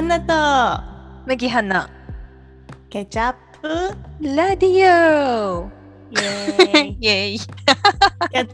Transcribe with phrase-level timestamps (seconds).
[0.00, 0.82] アンナと
[1.26, 1.90] 麦花
[2.88, 3.68] ケチャップ
[4.34, 5.70] ラディオ
[6.10, 7.46] イエーイイエイケ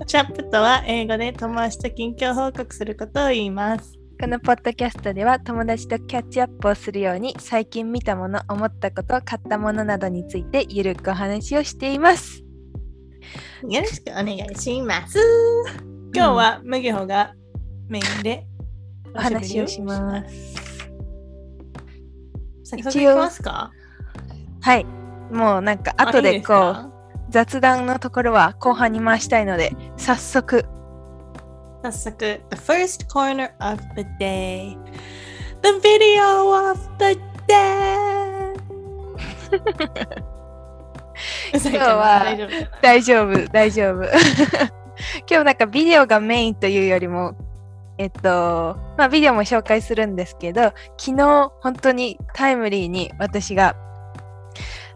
[0.07, 3.93] チャップとは英語で友達と近況報告することを言います。
[4.21, 12.43] このポッドキャストでは友達とキャッチアップをするように最近見たもの、思ったこと、買ったものなどについてゆるくお話をしています。
[13.69, 15.21] よろしくお願いします。
[16.13, 17.35] 今日は麦穂が
[17.87, 18.45] メインで
[19.15, 20.76] お話をします。
[22.67, 22.71] す。
[22.77, 23.71] 早速いきますか？
[24.61, 24.85] はい。
[25.33, 26.91] もうなんか後ですこうか
[27.31, 30.65] 雑談のところは後半に回したいので早速
[31.83, 34.77] 早速、The first corner of the day.
[35.63, 38.55] The video of the day!
[41.55, 42.25] 今日は
[42.83, 44.03] 大丈夫大丈夫
[45.31, 47.35] 今日なんかビデオがメインというよりも
[47.99, 53.77] えっとまあビデオも紹介するんですけど昨日本当にタイムリーに私が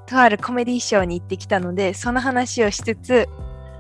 [0.07, 3.29] とあるコメディショーに行ってきたのでその話をしつつ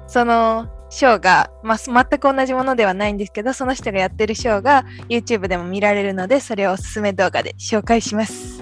[0.06, 8.61] そのショーが、まあ、全く同じものではないんですけどその人がやってるショーが YouTube でも見られるのでそれをおすすめ動画で紹介します。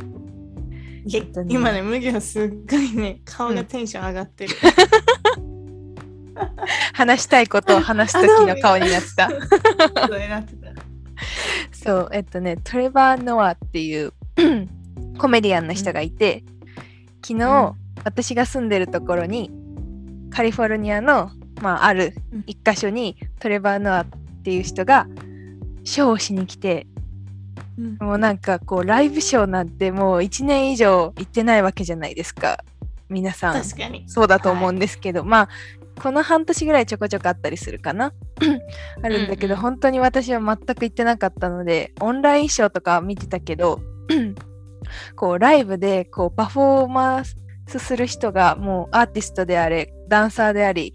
[1.43, 4.55] ね今ね、麦はすっごいね、顔がテンション上がってる。
[6.93, 9.31] 話したいことを話す時の顔になってた。
[11.85, 14.13] そうえっとね、トレバー・ノアっていう
[15.19, 16.43] コメディアンの人がいて、
[17.25, 19.51] 昨日、うん私が住んでるところに、
[20.31, 24.07] カリフォルニアの、まあ、あるうん一箇所にトレバー・ノアっ
[24.45, 25.09] ていう人が
[25.83, 26.87] ショーをしに来て、
[27.77, 32.65] うんもうなんかこう、ライブショーなんてもう1年以上行ってないわけじゃないですか。
[33.09, 33.63] 皆さん。
[33.63, 34.05] 確かに。
[34.09, 35.49] そうだと思うんですけど、まあ
[36.03, 38.13] この半年ぐらいちょこちょこあったりするかな。
[39.03, 39.63] あるんだけど、うんうん。
[39.63, 43.81] 本当に私は全く行ってなかったのでオンラインショーとか見てたけど
[45.17, 50.95] こうライブでこうパフォーマンスする人がもうアーティストであれダンサーであり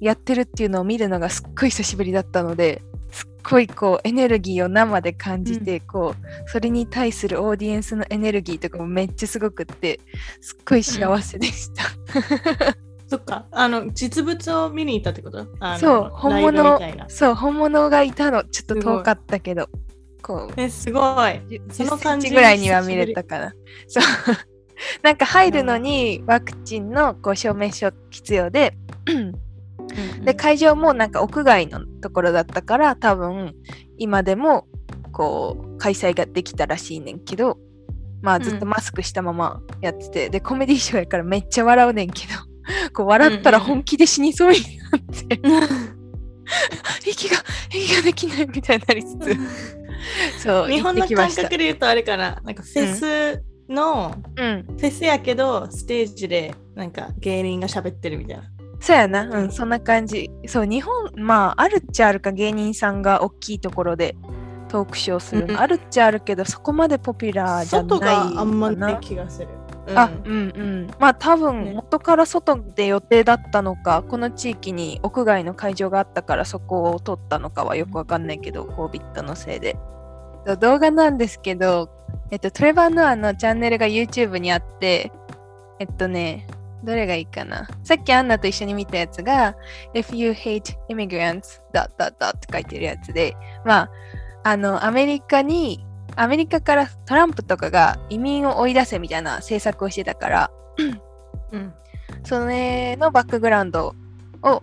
[0.00, 2.82] やってるっていうのを見るのがすっごい久しぶりだったので
[3.12, 9.98] すっごいこうエネルギーを生で感じて、こうそれに対するオーディエンスのエネルギーとかもめっちゃすごくって
[10.40, 11.84] すっごい幸せでした。
[13.10, 15.44] そっか、あの、実物を見に行ったってこと？
[15.80, 16.78] そう、本物
[17.08, 18.44] そう、本物がいたの。
[18.44, 19.68] ちょっと遠かったけど、
[20.22, 21.40] こう、え、すごい。
[21.72, 23.52] その10セ感じぐらいには見れたかな。
[23.88, 24.04] そう。
[25.02, 28.76] なんか入るのにワクチンのこう証明書必要で、
[30.24, 33.54] で、会場もなんか屋外のところだったから、多分
[33.98, 34.68] 今でも
[35.12, 37.58] こう開催ができたらしいねんけど、
[38.22, 42.49] まあずっとマスクしたままやってて、で、コメディショーやからめっちゃ笑うねんけど、
[42.94, 45.40] こう笑ったら本気で死にそうになって、
[47.08, 47.36] 息が、
[47.72, 49.36] 息ができないみたいになりつつ、
[50.42, 58.44] そう、日本の感覚で言うとあれかな、なんかフェスの、うん、フェスやけど、ステージでなんか芸人が喋ってるみたいな。
[58.80, 60.30] そうやな、うん、そんな感じ。
[60.46, 64.16] そう、日本、まあ、あるっちゃあるか、芸人さんが大きいところで
[64.68, 69.48] トークショーするの、うんあるっちゃあるけど、そこまでポピュラーじゃない外があんまない気がする。
[69.94, 79.76] あ、ううんんまあ多分ね元から外で予定だったのか、この地域に屋外の会場があったからそこを取ったのかはよくわかんないけど、COVID のせいで。
[80.58, 81.90] 動画なんですけど、
[82.30, 85.12] えっと、トレバー・ノアのチャンネルが YouTube にあって、
[85.78, 86.46] えっとね、
[86.82, 87.68] どれがいいかな。
[87.84, 89.54] さっきアンナと一緒に見たやつが、
[89.94, 93.36] If you hate immigrants, って書いてるやつで、
[93.66, 93.90] まあ、
[94.44, 95.84] あの、アメリカに
[96.16, 100.50] アメリカからトランプとかが移民を追い出せみたいな政策をしてたから、
[101.52, 101.72] うん。
[102.24, 103.94] それのバックグラウンド
[104.42, 104.62] を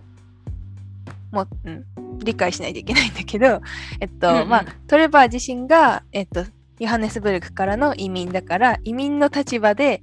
[1.30, 1.84] も、うん、
[2.18, 3.60] 理解しないといけないんだけど、
[4.00, 4.48] えっと、うんうん。
[4.48, 6.44] まあ、トレバー自身が、えっと、
[6.78, 10.02] ヨハネスブルクからの移民だから、移民の立場で、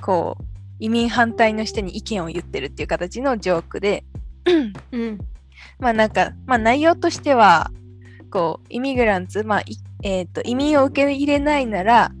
[0.00, 0.44] こう、
[0.78, 4.04] 移民反対の人に意見を言ってるっていう形のジョークで、
[4.92, 5.18] うん。
[5.78, 7.70] まあなんか、まあ内容としては、
[8.30, 12.12] こう、イミグランツ、まあ、いえっ、と、移民を受け入れないなら、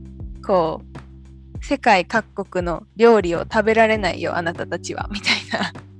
[0.44, 0.82] こ
[1.62, 5.36] う、世界各国の料理を食べられないよ、あなたたちは、 みたい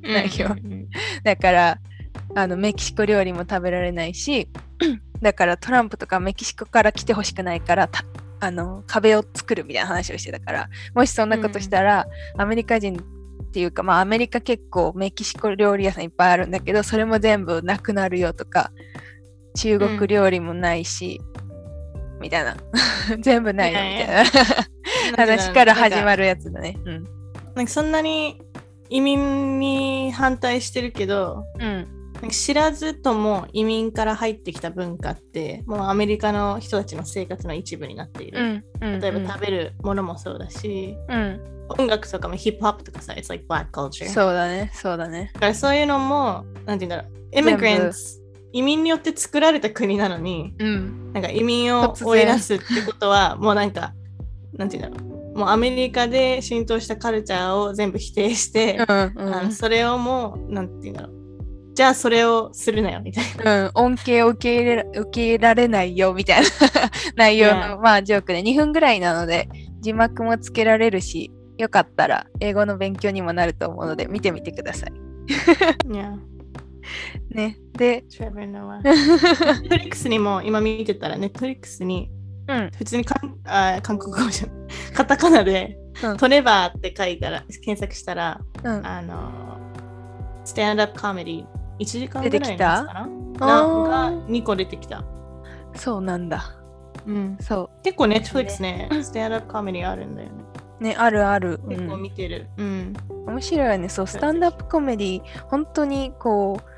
[0.03, 0.13] な。
[0.15, 0.89] ないようん
[1.23, 1.79] だから、
[2.35, 4.49] あの、メキシコ料理も食べられないし、
[5.23, 8.05] だからトランプとかメキシコから来てほしくないから、た
[8.41, 18.73] あの、壁を作るみたいな話をしてたから、もしそんなことしたら、アメリカ人っていうか、まあ、アメリカ結構メキシコ料理屋さんいっぱいあるんだけど、それも全部なくなるよとか、
[19.55, 21.21] 中国料理もないし、
[22.27, 22.57] みたいな。
[23.21, 24.25] 全部ないよみたいな
[25.17, 26.23] 話から始まる。
[26.23, 26.77] るやつだね。
[26.85, 27.05] うん。
[27.55, 28.41] なんかそんなに
[28.91, 31.87] 移民に反対してるけど、うん。
[32.31, 38.65] 知らずとも移民から入ってきた文化ってもうアメリカの人たちの生活の一部になっている。
[38.81, 39.01] うん。
[39.01, 41.41] 例えば食べるものもそうだし、うん。
[41.69, 44.09] 音楽とかもヒップホップとかさ、it's like black culture。
[44.09, 44.71] そうだね。
[44.75, 45.31] そうだね。
[45.35, 48.26] だからそういうのも、なんて言うんだろう、部 immigrants、
[48.57, 51.13] 移民によって作られた国なのに、うん。
[51.13, 53.93] なんか移民を追い出すってことは、もうなんか、
[54.55, 59.35] なんて言うんだろう、もうアメリカで浸透したカルチャーを全部否定して、うん。
[59.35, 63.65] あのそれをもう、なんて言うんだろう、じゃあそれをするなよみたいな。
[63.65, 66.49] うん、恩恵を受け入れら受け入れられないよみたいな
[67.15, 69.51] 内容の.まあジョークで2分ぐらいなので
[69.81, 74.93] 字幕もつけられるしよかったら英語の勉強にもなると思うので見てみてください。
[75.85, 76.17] Yeah,
[77.31, 77.59] ね。
[77.73, 78.81] で、Trevor Noah。
[79.69, 82.11] Netflix にも今見てたら、Netflix に
[82.49, 84.49] うん、普通にかんあ韓国語じゃ
[84.95, 88.87] カタカナで、うんトレバーって書いたら、検索したら、うん。
[88.87, 89.57] あの、
[90.45, 91.47] スタンドアップコメディ
[91.79, 93.01] 1時間ぐらいのやつかな？
[93.01, 95.03] あながー2個出てきた。
[95.75, 96.55] そうなんだ。
[97.07, 100.35] うん、そ結構 Netflix ね、スタンドアップコメディあるんだよね。
[100.81, 100.85] う。
[100.85, 101.61] ね、あるある。
[101.65, 102.47] う結構ん、見てる。
[102.59, 102.93] うん。
[103.27, 103.89] 面白いよね。
[103.89, 106.76] そう、スタンドアップコメディ本当にこう、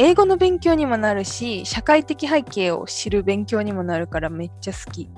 [0.00, 5.10] 英語の勉強にもなるし、社会的背景を知る勉強にもなるからめっちゃ好き。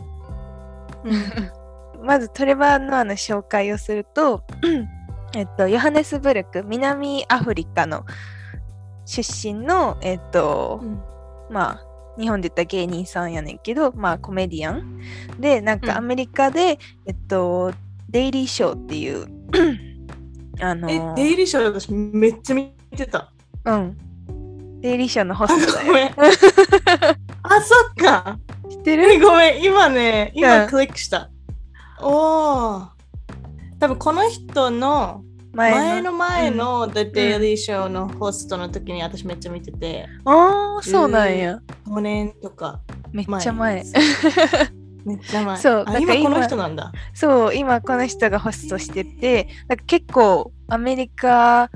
[2.02, 4.42] まずトレバー・ノアの紹介をすると、
[5.36, 8.06] えっと、ヨハネスブルク、南アフリカの
[9.04, 11.02] 出身の、えっと、うん
[11.50, 11.80] まあ、
[12.18, 14.98] 日本で言ったら芸人さんやねんけど、まあ、コメディアン。
[15.38, 17.70] で、なんうんかアメリカで、えっと、
[18.08, 19.26] デイリーショーっていう、
[20.58, 23.30] あのえ、デイリーショー私めっちゃ見てた。
[23.66, 24.09] うん。
[24.80, 25.86] デイリーショーのホストだよ。
[25.86, 26.08] ごめん。
[26.08, 28.38] あ、そっか。
[28.70, 29.12] 知ってる？
[29.12, 31.30] えごめん、今ね、うん今クリックした。
[32.00, 32.88] おー。
[33.78, 35.22] 多分この人の
[35.52, 36.12] 前の？
[36.12, 41.60] 前の The Daily Show のホストの時に私めっちゃ見てて、ああ、そうなんや。
[41.86, 42.80] 5年とか
[43.12, 43.42] めっ前。
[43.42, 43.84] ちゃ前。
[45.04, 45.56] めっちゃ前。
[45.58, 46.92] そうあだか今この人なんだ。
[47.12, 51.70] そう、今この人がホストしてて、なんか結構アメリカ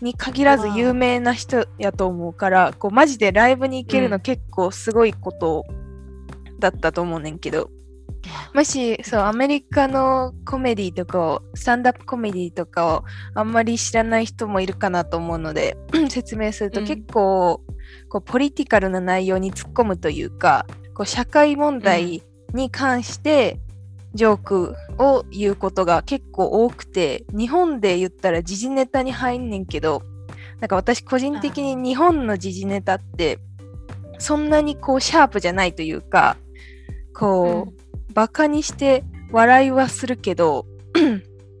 [0.00, 4.22] に限らず有名な人やと思うから、こうマジでライブに行けるのうん。
[4.22, 5.64] 結構すごいこと
[6.58, 7.70] だったと思うねんけど、
[8.54, 13.04] もしそうアメリカのコメディとかを、スタンダップコメディとかを
[13.34, 15.76] あんまり知らない人もいるかなと思うので、
[16.08, 16.86] 説明するとうん。
[16.86, 17.62] 結構、
[18.08, 23.58] こうポリティカルな内容に突っ込むというか、こう社会問題に関して
[24.14, 30.02] ジョークを言うことが結構多くて、日本で言ったら時事ネタに入んねんけど、
[30.60, 33.38] なんか私個人的に日本の時事ネタって
[34.20, 36.36] そんなにこうシャープじゃないというか、
[37.14, 39.02] こう、バカにして
[39.32, 40.66] 笑いはするけど、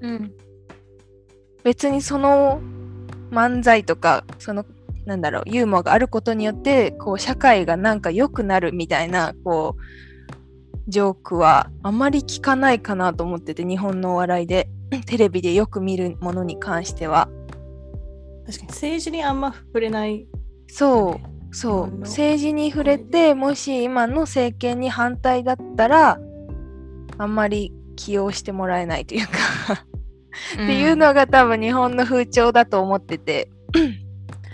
[0.00, 0.32] うん。
[1.64, 2.60] 別にその
[3.30, 4.66] 漫才とか、その、
[5.06, 9.80] なんだろう、ユーモアがあることによって、こう、社会がなんか良くなるみたいな、こう、
[10.90, 14.68] ジョークはあまり聞かないかなと思ってて、日本のお笑いで、
[15.06, 17.28] テレビでよく見るものに関しては。
[18.46, 20.26] 確かに政治にあんま触れない。
[20.68, 21.20] そ
[21.52, 26.18] う、そう、政治に触れて、もし今の政権に反対だったら、
[27.18, 29.32] あんまり起用してもらえないというか。
[30.54, 33.50] っていうのが多分日本の風潮だと思ってて。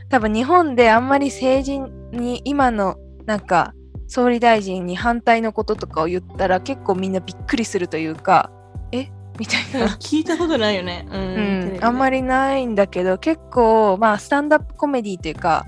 [0.08, 1.80] 多分日本であんまり政治
[2.16, 3.74] に今のなんか
[4.08, 8.50] 総理大臣に反対のこととかを言ったら結構みんなびっくりするというか
[8.92, 9.10] え？
[9.38, 11.06] みたいうんな、 聞いたことないよね。
[11.10, 11.76] うん。
[11.76, 12.18] うん、あんまり。
[12.18, 15.66] りないんだけど結構まあスタンダップコメディというか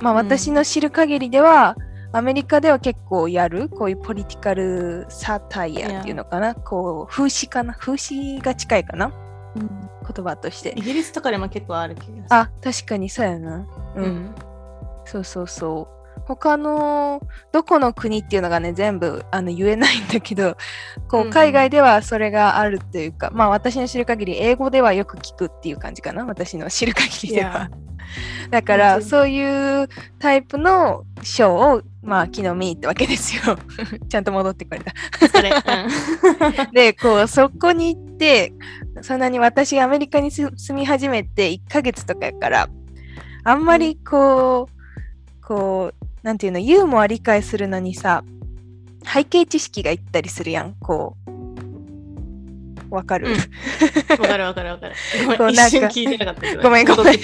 [0.00, 1.76] まあうん私の知る限りでは、
[2.12, 7.74] アメリカでは結構やるこういうポリティカルサタイヤっていうのかなこう風刺かな？
[7.74, 9.12] 風刺が近いかな？
[9.56, 12.26] うん言葉としてイギリスとかでも結構ある気がする。
[12.30, 13.66] あ、確かにそうやな。
[13.96, 14.04] うん。
[14.04, 14.34] うん。
[15.04, 15.97] そうそうそう。
[16.26, 17.20] 他の
[17.52, 20.56] どこの国っていうのがね全部あの言えないんだけど
[21.08, 27.70] こうんううん海外ではそれがあるっていうか、まあ私の知る限り英語ではよく聞くっていう感じかな私の知る限りでは。
[28.50, 33.58] だからそういうタイプのショーをまあ昨日見に行ったわけですよ。
[34.08, 34.94] ちゃんと戻ってくれた。
[36.72, 38.52] で、こう、そこに行って、
[39.02, 42.68] そんなに私がアメリカに住住み始めて1ヶ月とかやから、
[43.44, 48.24] あんまりこう、こう、なんていうの、ユーモア理解するのにさ、
[49.04, 51.28] 背景知識がいったりするやん、こう。
[52.90, 53.36] わかる、うん
[54.18, 54.94] わかるわかるわかる。
[55.36, 56.62] ごめん、一瞬聞いてなかった。
[56.62, 57.20] ごめんごめん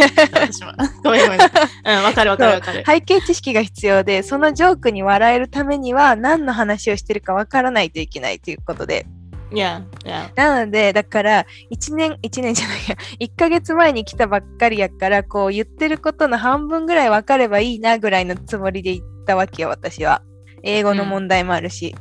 [1.03, 1.41] ごめんごめん。
[1.41, 2.85] うん、わかるわかるわかる。
[2.85, 9.07] 背景知識が必要で、そのジョークに笑えるためには何の話をしてるかわからないといけないということで、
[9.55, 10.31] Yeah, yeah.
[10.35, 20.23] なので、だから、1年、1年じゃないや、1ヶ月前に来たばっかりやから、こう言ってることの半分ぐらい分かればいいなぐらいのつもりで行ったわけよ、私は。
[20.65, 21.95] 英語の問題もあるし。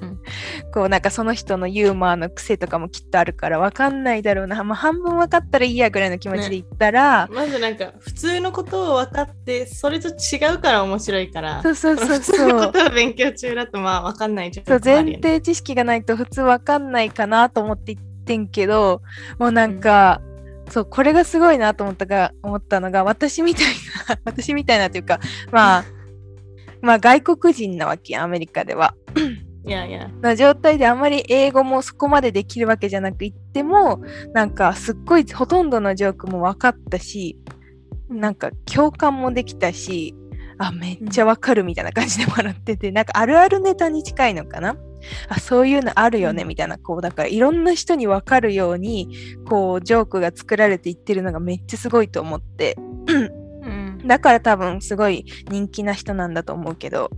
[0.00, 0.18] うん
[0.72, 4.62] こうなんかその人のユーモアの癖とかもきっとあるから分かんないだろうな。
[4.64, 12.72] まあ半分分かったらいいやぐらいの気持ちで言ったら、まずなんか普通のことを分かってそれと違うから面白いからそうそうそう普通のそう。
[12.72, 19.02] ことを勉強中だとまあ分かんない状そう況もあるよね前提知識がないと普通分かんないかなと思って言ってんけど
[19.38, 20.20] もうなんか、
[20.70, 23.64] そうこれがすごいなと思ったが思ったのが私みたい
[24.08, 25.18] な 私みたいなというか
[25.50, 25.84] まあ
[26.82, 28.94] まあ外国人なわけやアメリカでは。
[29.64, 30.08] いやいや。
[30.22, 34.00] の状態であまり英語もそこまでできるわけじゃなく言っても
[34.32, 37.38] なんかすっごいほとんどのジョークも分かったし
[38.08, 40.14] なんか共感もできたし
[40.56, 44.76] あめっちゃわかるみたいな感じで笑ってて、なんかあるあるネタに近いのかな？
[45.28, 46.48] あそういうのあるよねうん。
[46.48, 49.08] みたいなこうだからいろんな人に分かるように
[49.46, 52.76] こうジョークが作られていってるのがめっちゃすごいと思って。
[53.06, 53.47] うん
[54.08, 57.10] だから多分すごい人気な人なんだと思うけど。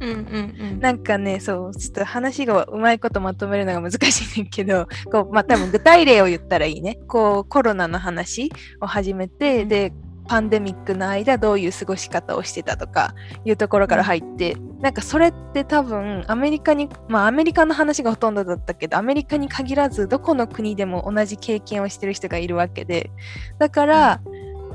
[0.00, 0.80] うんうんうん。
[0.80, 6.98] なんかね、そう、ちょっと話がうまいことまとめるのが難しいねんけど、こう、まあ、多分具体例を言ったらいいね。
[7.06, 9.68] こう、コロナの話を始めて、うん。
[9.68, 9.92] で、
[10.28, 23.10] パンデミックの間どういう過ごし方をしてたとかいうところから入って、なんかそれって多分アメリカにまあアメリカの話がほとんどだったけどアメリカに限らずどこの国でも同じ経験をしてる人がいるわけで。
[23.58, 24.20] だから、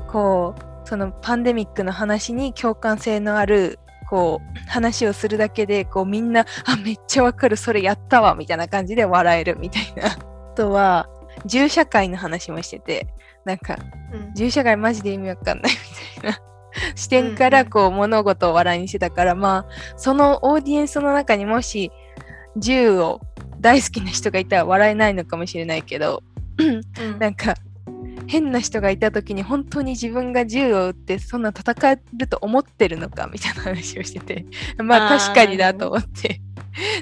[0.08, 3.78] こうそのパンデミックの話に共感性のある
[4.08, 10.06] こう話をするだけでこうみんなあめっちゃわかるそれやったわみたいな感じで笑えるみたいな。
[10.16, 11.06] あとは
[11.44, 13.06] 銃社会の話もしてて
[13.44, 13.76] なんか
[14.14, 15.72] うん銃社会マジで意味わかんない
[16.16, 16.38] みたいな。
[16.94, 21.92] 視点からこう物事を笑いにしてたからまあそのオーディエンスの中にもし
[22.56, 23.20] 銃を
[23.60, 26.22] 大好きな人がいたら笑えないのかもしれないけど
[26.56, 27.18] うん。
[27.18, 27.54] なんか
[28.28, 34.46] 変な人がいた時に本当に自分が銃を撃ってそんな戦えると思ってるのかみたいな話をしてて
[34.82, 36.40] まあ確かにだと思って。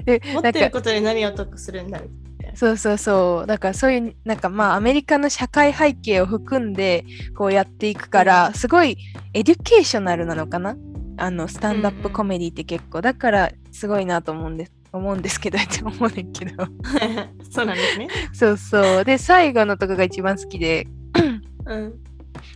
[0.07, 2.11] で持ってることで何を得するんだろう
[2.57, 3.47] そうそうそう。
[3.47, 7.05] だからそういうなんかまあアメリカの社会背景を含んで
[7.37, 8.55] こうやっていくから、うん。
[8.55, 8.97] すごい
[9.35, 10.77] educational なのかな？
[11.19, 13.03] あのスタンダップコメディって結構。
[13.03, 16.65] だからすごいなと思うんです思うんですけどって思うねんけど。
[17.51, 18.09] そうなんですね。
[18.33, 19.05] そうそう。
[19.05, 20.87] で最後のとこが一番好きで。
[21.67, 21.95] うん。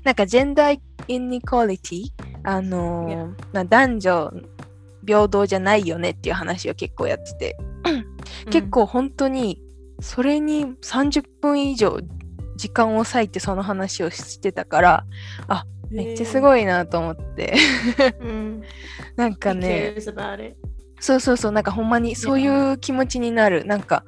[0.04, 2.04] なんかジェンダーイニコリティ
[2.44, 4.32] あのーな男女
[5.06, 7.56] 平等じゃないよねっていう話を結構やってて、
[8.50, 9.60] 結構本当に
[10.00, 11.98] それに30分以上
[12.56, 15.06] 時間を割いてその話をしてたから
[15.90, 16.40] めっちゃすい。
[16.40, 17.54] ごいなと思って。
[18.20, 18.62] うん。
[19.16, 19.94] なんかね
[21.00, 23.64] そうそうそうなんかほんまにそういう気持ちになる。
[23.64, 24.04] なんか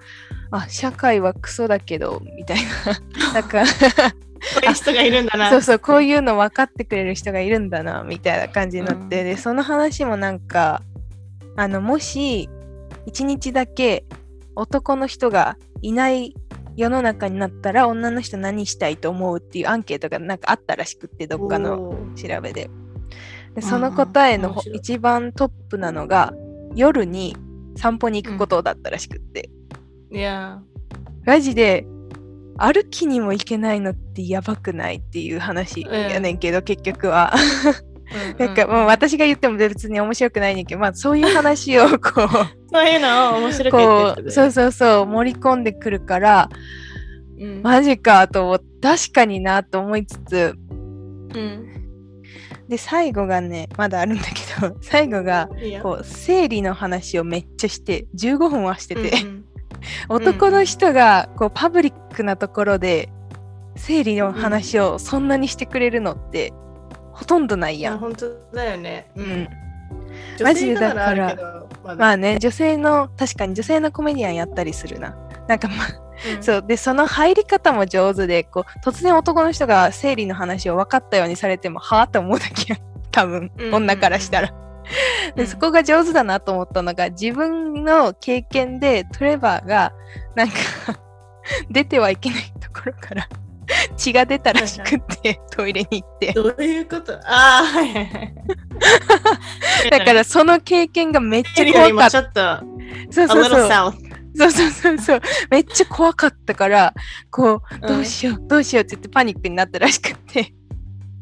[0.50, 2.58] あ社会はクソだけどみたい
[3.22, 3.32] な。
[3.32, 5.50] なんかこういう人がいるんだな。
[5.50, 9.08] そうそうこういいうの分かってくれる人がいるんだなみたいな感じになって、うん。
[9.08, 10.82] でその話もなんか
[11.56, 12.49] あのもし
[13.06, 14.04] 一日だけ
[14.54, 16.34] 男の人がいない
[16.76, 22.70] 世の中になったら女の人何したいと思うっていうアンケートがなんかあったらしくってどっかの調べで。
[23.54, 26.32] でその答えの一番トップなのが
[26.74, 27.36] 夜に
[27.76, 29.50] 散歩に行くことだったらしくって、
[30.10, 30.60] いや。
[31.24, 31.86] マジで
[32.58, 37.32] 歩きにも行けないのってやばくないっていう話やねんけど、結局は。
[38.38, 42.28] なんかもう私が言っても別に面白くないねんけど、まあそういう話をこう、
[42.70, 46.50] そういうのを面白くそうそうそう、盛り込んでくるから、
[47.38, 47.62] うん。
[47.62, 50.54] マジかと確かになと思いつつ、
[51.34, 51.71] うん。
[52.72, 55.50] で、最後がね、まだあるんだけど、 最後が、
[55.82, 59.44] こう、生理の話をめっちゃして、15分はしてて、うん
[60.08, 63.08] 男の人がこうパブリックなところで
[63.74, 66.52] 生理の話をそんなにしてくれるのって
[67.12, 67.98] ほとんどないいや、やん。
[67.98, 69.10] 本当だよね。
[69.16, 69.48] ううん。
[70.38, 71.64] 女マジだから
[71.96, 75.16] まあね、女性の、確かに女性のコメディアンやったりするな。
[75.48, 76.01] なんかまあ、
[76.36, 76.64] うんそう。
[76.66, 82.80] で、その入り方も上手で、こう、突然男の人が生理の話を分かったようにされても、はぁと思うだけやん。
[83.12, 84.48] 多分うん女からしたら。
[85.36, 89.92] で、うんそこが上手だなと思ったのが、自分の経験でトレバーが、
[90.34, 90.54] なんか、
[91.70, 93.28] 出てはいけないところから、
[93.96, 96.32] 血が出たらしくって、トイレに行って。
[96.32, 97.14] どういうこと？
[97.24, 98.34] ああ、はいはいはい。
[99.90, 102.10] だから、その経験がめっちゃ怖かった。
[102.10, 104.12] ちょっと、a そうそうそう。
[104.34, 105.20] そうそうそうそう。
[105.50, 106.94] めっちゃ怖かったから、
[107.30, 110.54] こう、うんどうしよう、どうしようって言ってパニックになったらしくって。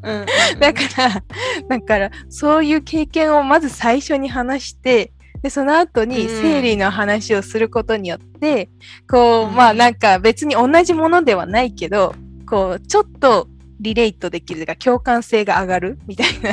[0.03, 0.25] うんうんうん
[0.59, 1.23] だから、
[1.69, 8.69] だから、そういう経験をまず最初に話して、でその後にうん生理の話をすることによって、
[9.09, 12.13] こう、うんまあなんか別に同じものではないけど
[12.47, 13.47] こうちょっと
[13.79, 16.51] リレートできるというか共感性が上がるみたいな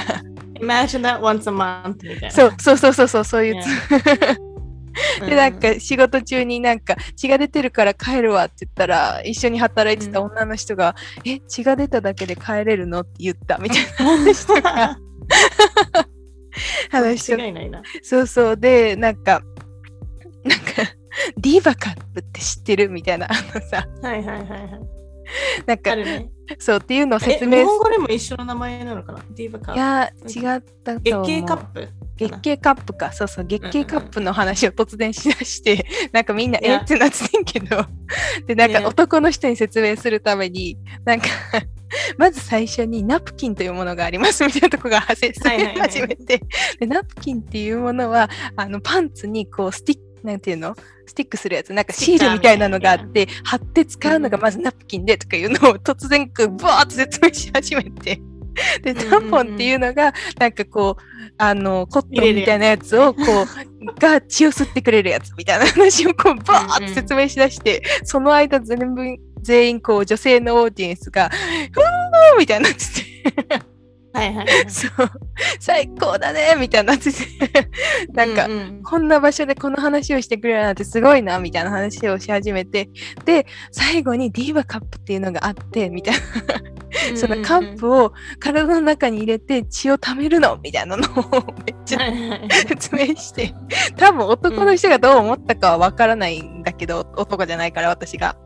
[0.60, 2.30] Imagine that once a month みたいな。
[2.30, 4.36] そうそうそうそうそうそういう Yeah.
[5.20, 14.98] でなんか仕事中になんか血が出てるから帰るわって言ったら一緒に働いてた女の人が「え血が出ただけで帰れるの?」って言ったみたいな 話とか。
[16.90, 17.82] 話ないな。
[18.02, 18.56] そうそう。
[18.56, 19.42] でなんか
[20.44, 20.66] なんか
[21.36, 22.88] ディーバカップって知ってる？
[22.88, 23.26] みたいな。
[23.30, 23.86] あのさ。
[24.02, 24.97] はいはいはいはい。
[25.66, 26.30] なんかね。
[26.58, 29.22] そうっていうのをえ、説明日本語でも一緒の名前なのかな？
[29.30, 29.74] ディーバカ。
[29.74, 31.26] いや違ったと月思う。
[31.26, 33.12] 経カップ月経カップか。
[33.12, 36.76] そうそう月経カップの話を突然しだして なんかみんなえ？
[36.76, 37.84] ってなっててんけど。
[38.46, 41.26] でなんかね男の人に説明するためになんか
[42.16, 46.40] まず最初にナプキンというものがありますみたいなとこが説明はいはいはい始めて。
[46.80, 50.76] でナプキンっていうものはあのパンツにこうスティックなんていうの？
[51.06, 51.72] スティックするやつ。
[51.72, 58.20] なんかシールみたいなのがあって貼って使うのがまずナプキンでとかいうのを 突然こうバーッと説明し始めて。
[58.82, 61.02] でタンポンっていうのがなんかこう
[61.38, 69.02] あのコットンみたいなやつをこうが血を吸ってくれるやつみたいな話をこうバーッと説明しだしてその間全部
[69.42, 71.30] 全員こう女性のオーディエンスが
[71.72, 73.62] 「ふー」みたいになってて
[74.12, 74.70] はいはいはい。
[74.70, 74.90] そう。
[75.60, 77.18] 最高だねみたいになってて
[78.12, 78.82] なんか、ううん。
[78.82, 82.88] こんな場所でこの話をしてくれるなんてすごいなみたいな話をし始めて。
[83.24, 86.20] で最後にディーバカップっていうのがあってみたいな。
[87.14, 91.98] そのカップを体の中に入れて血を溜めるのみたいなのをめっちゃ
[92.66, 93.54] 説明して。
[93.96, 98.36] 多分男の人がどう思ったかはわからないんだけど、男じゃないから私が。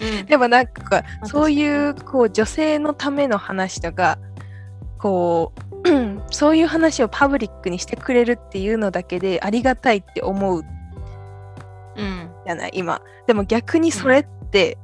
[0.00, 0.26] うん。
[0.26, 4.18] でもなんかあそういうこう女性のための話とか
[4.98, 5.52] こ
[5.84, 5.88] う
[6.30, 10.62] そういう話をパブリックにしてくれるっていうのだけでありがたいって思う。
[11.96, 12.30] うん。
[12.46, 12.70] じゃない？
[12.74, 13.00] 今。
[13.26, 14.76] でも逆にそれって、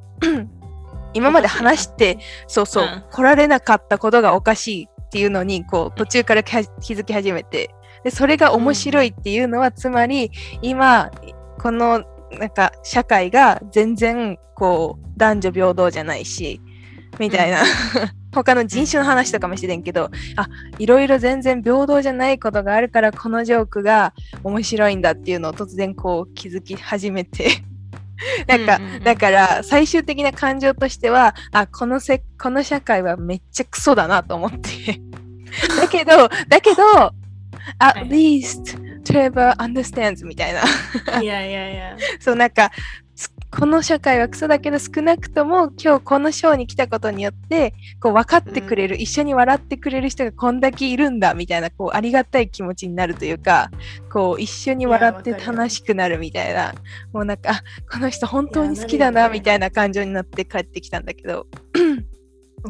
[1.13, 3.05] 今まで話してそうそう、うん。
[3.11, 7.71] 来られなかったことがおかしいっていうのにこう途中から気気づき始めて。
[8.05, 10.31] でそれが面白いっていうのは、つまり
[10.61, 11.11] 今
[11.59, 12.05] この
[12.39, 16.61] なんか社会が全然こう男女平等じゃないし
[17.19, 17.63] みたいな、
[18.33, 20.49] 他の人種の話とかもしてんけどあ
[20.79, 27.49] いろいろ全然平等じゃないことがあるからこのジョークが面白いんだっていうのを突然こう気づき始めて。
[28.47, 29.03] なんか、うんうんうん。
[29.03, 35.01] だから最終的な感情としてはあこのせこの社会はめっちゃクソだなと思って。
[35.81, 36.83] だけどだけど
[37.79, 41.21] at はい least Trevor understands みたいな。
[41.21, 41.97] いやいやいや。
[42.21, 43.04] そうなんかす
[43.57, 53.71] この社会はクソだけど少なくとも今日このショーに来たことによってこう分かってくれる、一緒に笑ってくれる人がこんだけいるんだみたいなこうありがたい気持ちになるというか
[54.13, 56.75] こう一緒に笑って楽しくなるみたいな。
[57.13, 61.47] もうなんかあこの人本当に好きだなみたいな感情になって帰ってきたんだけど、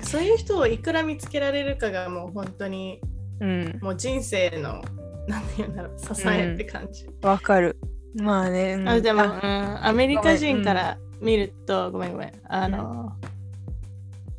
[0.03, 3.01] そういう人をいくら見つけられるかがもう本当に
[3.40, 4.83] うん、もう人生の
[5.27, 7.07] なんて言うんだろう支えって感じ。
[7.23, 7.77] わかる
[8.16, 13.12] まあね、うんあでも、アメリカ人から見ると、ごめんごめん、あの、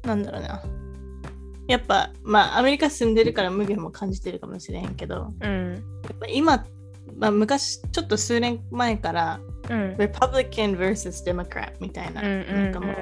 [0.04, 0.64] なんだろうな。
[1.68, 6.66] やっぱ、まあ、アメリカ住んでるから無限も感じてるかもしれへんけど、うんやっぱ今、
[7.18, 11.26] まあ、昔、ちょっと数年前から、うん、Republican vs.
[11.26, 12.96] Democrat みたいな、うんうんなんかもう、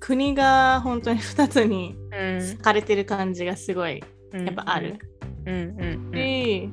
[0.00, 4.98] 国が本当に2つにうん分かれてる感じがすごい、うんやっぱある。
[5.46, 6.70] うんうんうんし、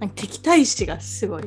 [0.00, 1.44] なんか敵対視がすごい。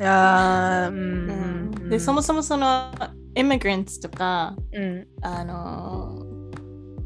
[0.00, 1.70] あーうん。
[1.82, 1.88] うん。
[1.90, 2.92] でそもそもその
[3.34, 5.06] イミグランツとかうん。
[5.22, 6.34] あのー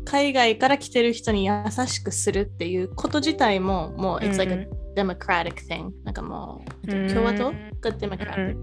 [0.05, 1.53] 海外から来てる人に優
[1.87, 7.09] しくするっていうこと自体ももう、うん it's like a democratic thing なんかもう、うん。
[7.09, 7.53] 共和党
[7.83, 8.57] が democratic、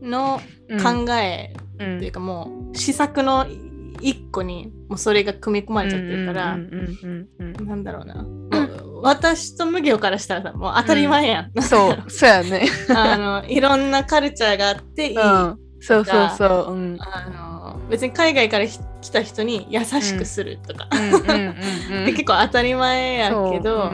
[0.00, 0.40] の
[0.82, 3.46] 考えうんっていうかもう施策の
[4.00, 8.26] 一個にもうそれが組み込まれちゃってるから、なんだろうな、
[9.02, 11.62] 私と無行からしたらさもう当たり前やん、うん。
[11.62, 12.68] そうそうやね。
[12.94, 16.98] あのいろんなカルチャーがあっていい、うんそうそうそううん。
[17.00, 20.88] あの別に海外からひ来た人に優しくするとか、
[22.06, 23.92] 結構当たり前やけど、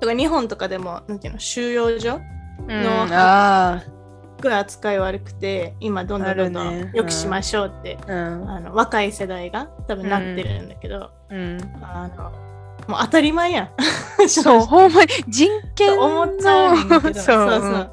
[0.00, 2.20] とか日本とかでもなんていうの収容所
[2.68, 2.82] うん。
[2.82, 3.99] のあす
[4.40, 8.50] ごい扱い悪くて今どんどんどんどんくしましょうって、あうん。
[8.50, 11.58] あの若い世代が多分なってるんだけど、うん。
[11.82, 12.50] あの
[12.88, 13.70] もう当たり前やん。
[14.28, 16.22] そうほんまに人権の。
[16.22, 17.90] 思っちゃうんだけど そうそう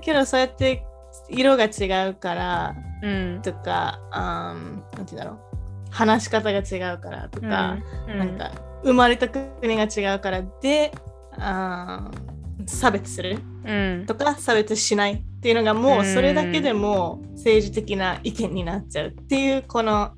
[0.00, 0.84] けどそうやって
[1.28, 3.40] 色が違うからうん。
[3.42, 5.38] とか、あーなんていうんだろう。
[5.90, 7.76] 話し方が違うからとか、
[8.08, 8.18] うん。
[8.18, 8.50] なんか
[8.82, 10.92] 生まれた国が違うからで
[11.38, 13.32] あー差別する。
[13.32, 13.53] うん。
[14.06, 20.12] とか差別しないっていうのがもうそれだけでも政治的な意見になっちゃうっていうこの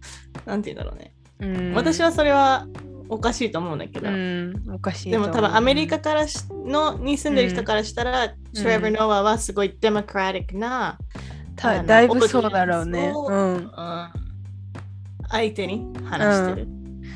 [0.45, 1.75] なんて言うんだろうね、うん。
[1.75, 2.67] 私はそれは
[3.09, 5.19] おかしいと思うんだけど、うん、おかしいで。
[5.19, 10.99] も多分アメリカからしのに住んでる人からしたら、トレバー・ノアはすごいデモクラティックな、
[11.57, 13.13] だいぶそうだろうね。
[13.15, 13.71] うん。
[15.29, 16.69] 相手に話してる。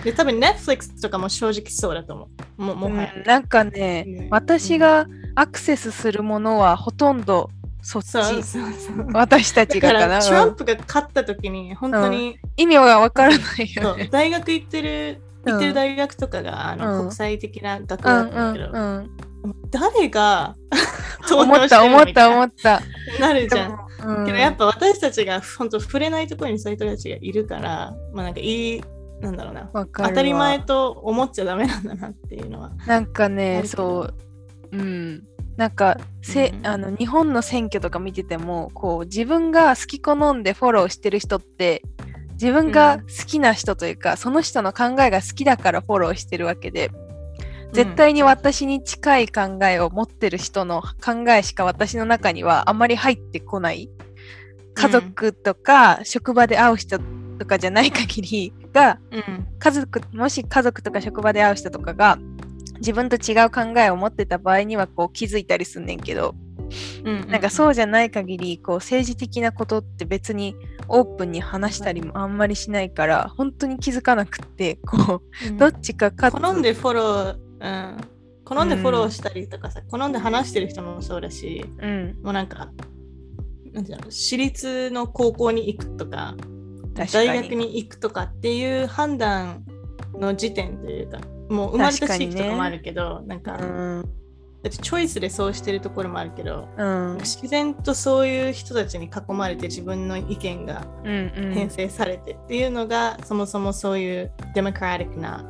[0.05, 2.63] で、多分 Netflix とかも正直そうだと思う。
[2.63, 3.13] ももはや。
[3.17, 7.51] うんなんかね、うん私がアクセスするものはほとんど
[7.83, 8.09] そっち。
[8.09, 9.07] そうそうそう。
[9.15, 10.21] 私たちがからな。
[10.21, 14.09] トラうんンプが勝った時に本当に、意味はわからないよね。
[14.11, 19.11] 大学行ってる行ってる大学とかが、あのうん国際的な学うんう校だったんだけど、んうん。
[19.71, 20.55] 誰が
[21.29, 22.83] 投 思った思った思った。
[23.19, 23.73] なるじゃん。
[23.73, 28.83] うんけどやっぱ私たちが本当触れないところにそういう人たちがいるから、まあなんかいい、
[29.21, 32.73] なんだろうな、当たり前と思っちゃダメなんだなっていうのは。
[32.87, 34.11] なんかあね、そ
[34.73, 35.25] う、うん。
[35.57, 36.67] なんかせ、うん。
[36.67, 41.83] あの日本の選挙とか見ててもこう自分が好き好んでフォローしてる人って
[42.33, 46.91] 自分が好きな人というか、その人の考えが好きだからフォローしてるわけで
[47.73, 53.91] 絶対に私に近い考えを持ってる人の考えしか私の中にはあまり入ってこない。
[54.73, 56.99] 家族とか職場で会う人
[57.39, 59.47] とかじゃない限りがうん。
[59.59, 62.19] 家族もし家族とか職場で会う人とかが
[62.79, 66.35] 自分と違う考えを持ってた場合にはこう気づいたりすんねんけど、
[67.05, 67.29] うん。
[67.31, 70.57] なんかそうじゃない限りこう政治的なことって別に
[70.89, 78.21] オープンに話したりもあんまりしないから本当に気づかなくってこうんうどっちかかつ好んでフォロー、うん。
[78.51, 82.73] 好んでフォローしたりとかさ、好んで話してる人もそうだし、うんもうなんか、
[83.73, 86.35] なんていうの私立の高校に行くとか、
[87.07, 89.65] 大学に行くとかっていう判断
[90.15, 94.03] の時点というか、もう生まれた地域とかもあるけど、なんか、うん。
[94.63, 97.19] だってチョイスでそうしてるところもあるけど、うん。
[97.21, 105.45] 自然とそういう人たちに囲まれて自分の意見がうん編成されてっていうのが、そもそもそういうデモクラティックな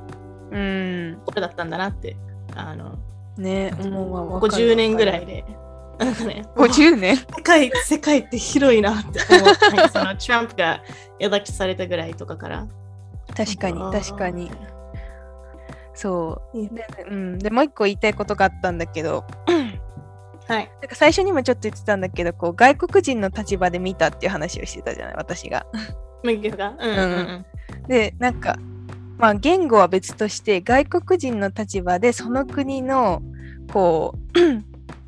[0.52, 1.22] うん。
[1.24, 2.16] ことだったんだなって、
[2.54, 2.98] あの、
[3.36, 4.20] ねもうわ。
[4.22, 4.64] ここわかる。
[4.72, 5.44] 10年ぐらいで、
[6.00, 9.88] なんかね、50年世界世界って広いなって思った。
[9.90, 10.82] そのトランプが
[11.18, 12.66] エレクトされたぐらいとかから。
[13.36, 14.50] 確かに確かに。
[15.94, 19.26] そうで,、うん、でもう一個言いたいことがあったんだけど
[20.48, 20.70] はい。
[20.80, 25.66] なんか最初にもちょっと言ってたんだけどこう外国人の立場で見たっていう話をしてたじゃない私が。
[26.24, 26.74] 麦が？
[26.78, 26.98] うんうん
[27.78, 27.86] うん。
[27.86, 28.56] でなんか
[29.18, 33.22] まあ言語は別として外国人の立場でその国の
[33.70, 34.38] こう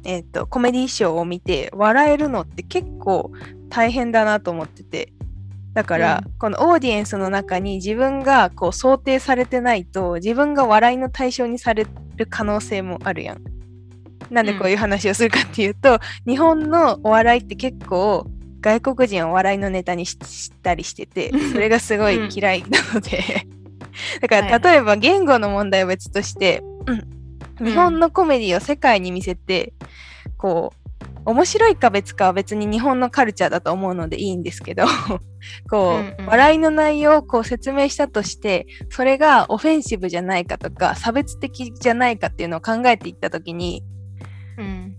[0.05, 3.33] えっとコメディショーを見て笑えるのって結構
[3.69, 5.13] 大変だなと思ってて。
[5.75, 11.87] だから、うこのオーディエンスの中に自分がこう想定されてないと自分が笑いの対象にされ
[12.17, 13.43] る可能性もあるやん。
[14.31, 18.27] なんでこういう話をするかっていうと、日本のお笑いって結構
[18.61, 23.47] 外国人をお笑いのネタにししたりしててそれがすごい嫌いなので、
[24.21, 27.22] だから例えば言語の問題は別として、うん
[27.65, 29.73] 日本のコメディを世界に見せて
[30.37, 30.83] こう
[31.25, 34.85] 面白いか別かは別に日本のカルチャーだと思うのでいいんですけど
[35.71, 36.27] こう、うんうん。
[36.27, 43.85] 笑いの内容をこう説明したとしてそれがオフェンシブじゃないかとか差別的じゃないかっていうのを考えていった時に
[44.59, 44.97] うん。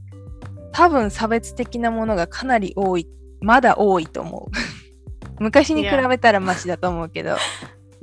[0.72, 3.08] 多分差別的なものがかなり多い
[3.42, 4.52] まだ多いと思う。
[5.40, 7.36] 昔に比べたらマシだと思うけど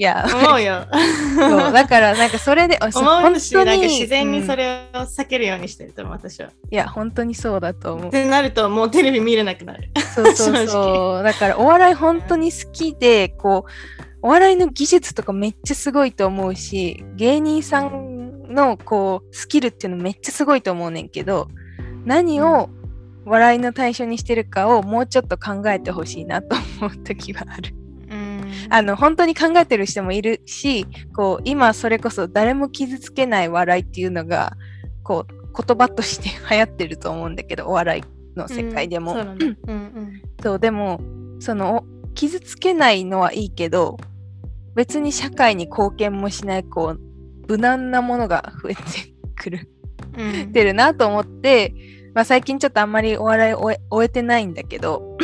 [0.00, 0.86] いや思うよ。
[1.36, 2.90] そうだからなんかそれで思う
[3.38, 6.46] し、本当になんか自然にそうんれを避けるようにしてると思う、私は。
[6.46, 9.90] っいや本当にそうだと思うてなると、もうテレビ見れなくなる。
[10.14, 11.22] そうそう正そう。
[11.22, 13.70] だからお笑い本当に好きで、こう、
[14.22, 21.48] お笑いの技術とかめっちゃすごいと思うし、芸人さんのこう、スキルっていうのめっちゃすごいと思うねんけど、
[22.06, 22.70] 何を
[23.26, 27.74] 笑いの対象にしてるかをもうちょっと考えてほしいなと思う時はある。
[28.66, 28.74] うん。
[28.74, 34.56] あの、本当に考えてる人もいるし、こう、今それこそ誰も傷つけない笑いっていうのが、
[35.02, 38.02] こう、言葉として流行ってると思うんだけど、お笑い
[38.36, 39.14] の世界でも。
[39.14, 41.00] うんそうでも
[41.38, 41.84] その
[42.14, 43.96] 傷つけないのはいいけど
[44.74, 47.00] 別に社会に貢献もしないこう
[47.48, 48.82] 無難なものが増えて
[49.36, 49.68] くる。
[50.16, 50.52] うん。
[50.52, 51.74] てるなと思って、
[52.14, 55.16] まあ、最近ちょっとあんまりお笑い終えてないんだけど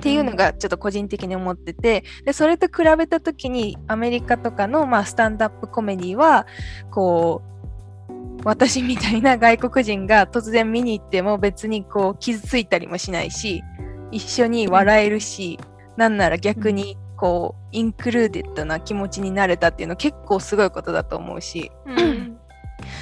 [0.00, 6.46] っていうのがちょっと個人的に思っててでそれと比べた時にアメリカとかの、まあ、スタンダップコメディは
[6.90, 7.50] こう
[8.44, 13.62] 私みたいな外国人が突然見に行っても別にこう傷ついたりもしないし
[14.10, 15.58] 一緒に笑えるし、
[15.96, 21.70] なんなら逆にこうインクルーデッドな気持ちになれたっていうの結構すごいことだと思うし。
[21.86, 22.39] うん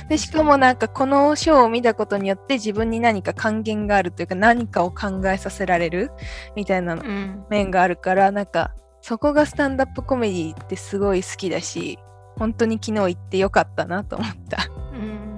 [0.09, 6.11] でしかもなんかこのショーを見たことによって自分に何か還元があるというか何かを考えさせられる
[6.57, 7.45] みたいなうん。
[7.51, 11.99] 面があるからなんかそこがスタンダップコメディってすごい好きだし
[12.37, 14.69] 本当に昨日行ってよかったなと思った。
[14.93, 15.29] うん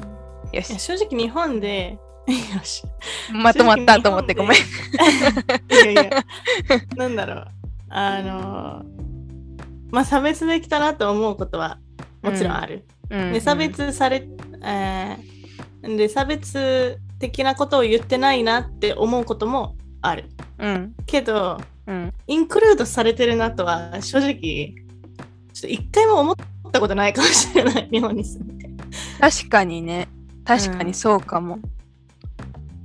[0.52, 2.82] よし正直日本で、 よし。
[3.32, 4.58] まとまったと思ってごめん。
[4.58, 6.10] いやいや、
[6.96, 7.46] なんだろう。
[7.88, 8.82] あの、
[9.90, 11.78] まあ差別できたなと思うことは
[12.22, 12.84] もちろんある。
[13.10, 14.28] うんで差別され、
[14.62, 20.26] えーで差別的なことを言ってないなって思うこともある。
[20.58, 24.74] うんけど、うんインクルードされてるなとは正直、
[25.52, 26.36] ちょっと一回も思っ
[26.70, 28.70] たことないかもしれない、日本に住んで。
[29.20, 30.08] 確かにね
[30.44, 31.58] 確かにそうかも。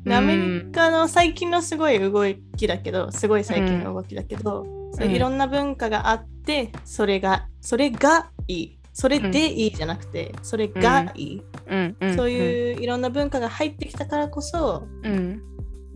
[0.06, 2.24] でアメリカの最近のすごい動
[2.56, 8.80] きだけど、すごい最近の動きだけど、そういろんな文化があって、それが、それがいい。
[8.98, 11.44] それでいいじゃなくて、それがいい。
[11.68, 15.42] うんうんそういういろんな文化が入ってきたからこそ、うん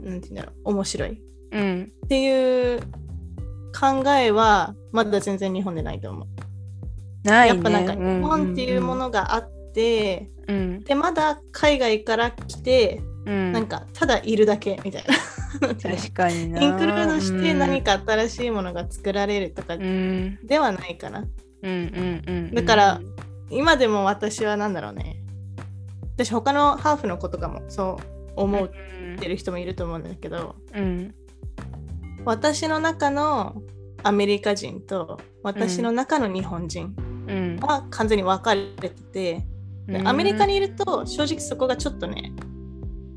[0.03, 1.21] なんていうんだろう、面白い。
[1.53, 2.81] うんっていう
[3.71, 6.27] 考えは、まだ全然日本でないと思う。
[7.23, 7.55] ないね。
[7.55, 15.05] やっぱなんか日本っていうものがあって、うんで、まだ海外から来て、うんなんかただいるだけみたい
[15.61, 15.73] な。
[15.73, 16.59] 確かにな。
[16.61, 21.23] インクルードして何か新しいものが作られるとかうんではないかな。
[21.61, 23.01] うんうんうんだから
[23.49, 25.21] 今でも私は何だろうね。
[26.15, 28.69] 私他のハーフの子とかもそう思っ
[29.17, 31.15] てる人もいると思うんだけど、うん。
[32.25, 33.61] 私の中の
[34.03, 36.95] アメリカ人と私の中の日本人
[37.27, 39.45] うんは完全に分かれてて、
[39.87, 42.33] でアメリカにいると正直そこがちょっとね、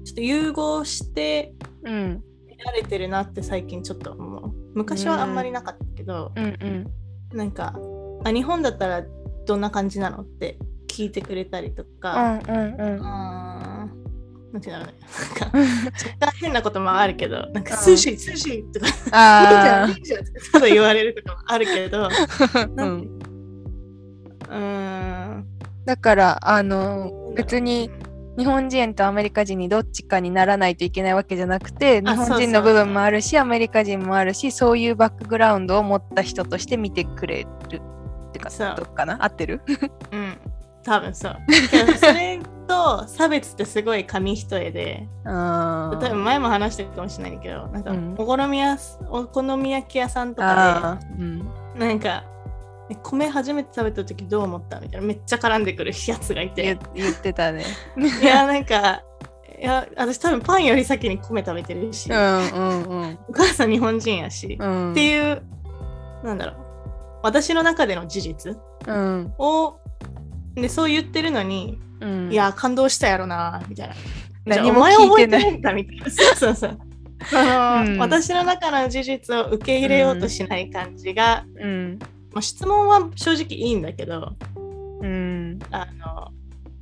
[0.05, 2.22] ちょっと融合してうん。
[2.46, 4.52] 見られてるなって最近ちょっと思う。
[4.74, 7.37] 昔はあんまりなかったけど、うんうん。
[7.37, 7.74] なんか
[8.25, 9.03] あ日本だったら
[9.47, 10.59] どんな感じなのって
[10.89, 13.01] 聞いてくれたりとうか、んうんうん。
[13.05, 14.91] あーなんていうん か
[15.47, 15.53] 若
[16.21, 17.85] 干変なこともあるけど、なんかうん。
[17.87, 22.09] 寿司、寿司とか、いいじあゃん、いいじゃんってちょっと言われるとかもあるけど、
[22.77, 23.21] うん、
[24.49, 24.59] うー
[25.39, 25.47] ん。
[25.87, 27.91] だからあの別に
[28.39, 37.83] 日本人とアメリカ人にどっちかにならないといけないわけじゃなくて日あ本人の部分もあるしアメリカ人もあるしそういうバックグラウンドを持った人として見てくれる
[38.42, 38.74] かそう。
[38.76, 39.22] どうかな？
[39.24, 39.62] 合ってる？
[40.12, 40.37] うん、
[40.85, 41.37] 多分そう。
[41.70, 48.14] けどそれと差別ってすごい紙一重で、あ多分前も話してるかもしれないけど、なんかうん。
[48.18, 51.20] お好みやすお好み焼き屋さんとあかー。
[51.20, 51.38] うん。
[51.78, 52.24] で、なんか、
[52.90, 56.62] え米初めて食べた時どう思ったみたいな、めっちゃ絡んでくるやつがいて。
[56.62, 57.64] 言、言ってたね。
[58.20, 59.02] いや、なんか、
[59.61, 65.42] いや、私多分パンより先に米食べてるし、うんうんうんお母さん日本人やし、うんっていう、
[66.24, 66.57] なんだろう、
[67.23, 68.57] 私の中での事実
[68.87, 69.35] うん。
[69.39, 69.79] を、
[70.55, 72.33] で、そう言ってるのに、うん。
[72.33, 73.95] いや、感動したやろな、みたいな。
[74.45, 76.11] 何もじゃあお前覚えて聞いてなないいんだみたいな。
[76.11, 76.79] そうそうそう。
[77.35, 77.99] あのうん。
[78.01, 81.99] 私の中の事実を受け入れようとしない感じが、うん。
[82.33, 84.35] まあ、質問は正直いいんだけど
[85.03, 85.59] うん。
[85.71, 86.33] あの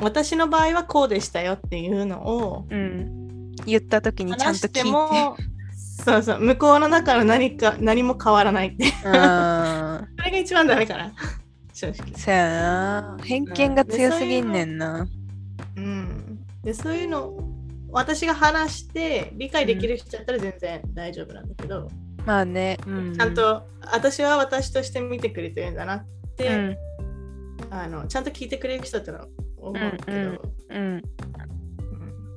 [0.00, 3.52] 私の場合はこうでしたよっていうのをうん。
[3.66, 4.84] 言った時にちゃんと聞いて。
[4.84, 5.36] も
[5.72, 8.86] そうそう向こうの中の何か何も変わらないって。
[9.04, 11.12] あそれが一番ダメかな。
[11.72, 11.94] 正直。
[11.94, 13.18] ーそやな。
[13.24, 15.08] 偏見が強すぎんねんな。
[15.76, 16.38] うん。
[16.62, 17.38] でそういうの
[17.90, 21.88] 私が話して理解できる人だったら全然大丈夫なんだけど、
[22.26, 26.76] まあね、うん、ちゃんと私は私として見てくれてるんだなっうて、ん。
[27.70, 29.26] あのちゃんと聞いてくれる人ってのは
[29.58, 31.02] 思うけど、うん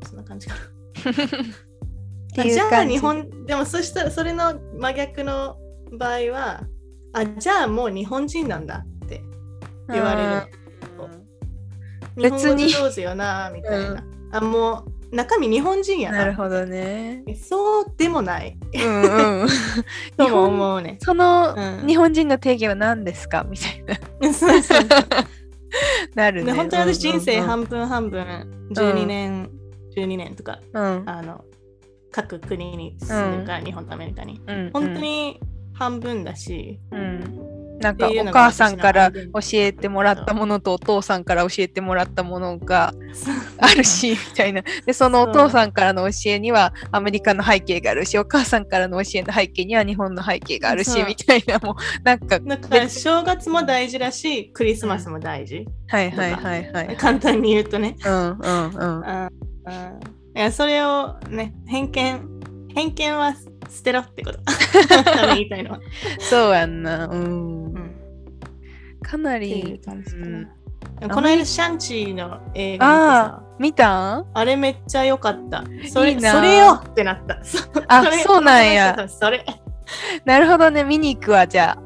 [0.06, 0.62] そんな感じかな。
[2.44, 5.58] じゃあ日本でもそしたらそれの真逆の
[5.98, 6.64] 場合は
[7.14, 9.22] あじゃあもう日本人なんだって
[9.90, 10.64] 言われる。
[12.16, 12.70] 日本語別に。
[12.70, 16.18] 上手よなみたいな、あもう中身日本人やな。
[16.20, 17.24] なるほどね。
[17.40, 18.58] そうでもない。
[18.74, 19.48] うんうん。
[20.18, 20.98] とも思うね。
[21.02, 21.88] そのうん。
[21.88, 23.46] 日本人の定義は何ですか？
[23.48, 23.84] みたい
[24.22, 24.34] な。
[24.34, 24.80] そうそう
[26.16, 26.52] なるね。
[26.52, 28.68] で本当に私人生うん半分半分。
[28.72, 29.50] 12年、
[29.96, 31.04] 12年とかうん。
[31.06, 31.44] あの
[32.12, 34.42] 各国に住んでるから、日本とアメリカに。
[34.48, 34.70] うん。
[34.74, 35.40] 本当に
[35.84, 37.40] 半分だし、うん。
[37.80, 39.20] なんかお母さんから教
[39.54, 42.94] えてもらったものとお父さんから教えてもらったものが
[43.58, 44.64] あるしみたいな。
[44.86, 56.96] でそのお父さんからの教えにはアメリカの背景があるしお母さんからの教えの背景には日本の背景があるしみたいなもうなんかだから正月も大事だしクリスマスも大事、はいはいはいはい。
[56.96, 59.00] 簡単に言うとね、うんうんうん。
[59.02, 59.30] うんうん
[60.36, 62.34] いやそれをね偏見
[62.74, 63.36] 偏見は
[63.74, 64.40] 捨てろってこと
[65.34, 65.80] 言いたいのは、
[66.20, 67.96] そうやんなうんうん、
[69.02, 69.82] かなり
[71.02, 75.64] この間シャンチーの映画見たんあれめっちゃ良かった。
[75.92, 77.40] それいいなそれよってなった。
[77.44, 79.08] そあそうなんや。
[79.08, 79.46] それ。
[80.26, 81.78] なるほどね、見に行くわ、じゃ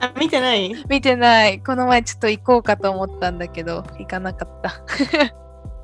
[0.00, 0.06] あ。
[0.06, 0.74] あ、見てない？
[0.88, 1.60] 見てない。
[1.60, 4.82] この前ちょっと行こうかと思ったんだけど、行かなかった。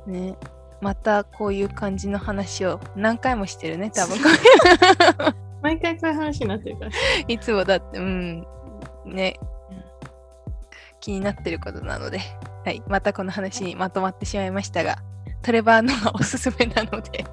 [0.09, 0.35] ね。
[0.83, 4.17] またこういう感じの話を何回もしてるね、多分。
[5.63, 6.91] 毎回こういう話になってるから。
[7.25, 8.45] いつもだって、うん。
[9.05, 9.39] ね。
[10.99, 12.19] 気になってることなので、
[12.65, 12.83] はい。
[12.87, 14.97] またこの話にまとまってしまいましたが、
[15.41, 17.25] トレバーのがおすすめなので、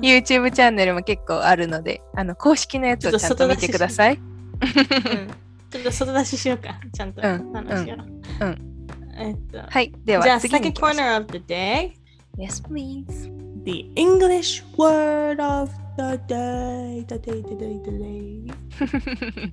[0.00, 4.14] YouTube チャンネルも結構あるので、あの公式のやつをちゃんと見てください。
[4.14, 5.30] うん
[5.70, 6.80] ちょっと外出ししようか。
[6.92, 7.94] ちゃんとうん話を。
[8.40, 8.70] うん
[9.16, 9.92] えっと、はい。
[10.04, 11.99] ではじゃあ、次に second 行きましょう
[12.36, 13.30] Yes, please.
[13.64, 17.04] the English word of the day.
[17.06, 19.52] The day, the day, the day.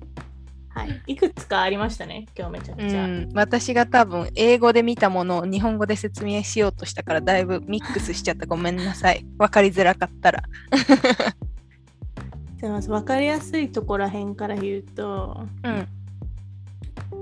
[0.70, 1.02] はい。
[1.08, 3.04] いくつかありましたね、今日めちゃくちゃ。
[3.04, 10.42] うん、私が多分英語で見たものを日本語で説明しようとしたからだいぶミックスしちゃったごめんなさい 分かりづらかったら
[12.60, 15.88] じゃあまず分かりやすいところらへんから言うと、うん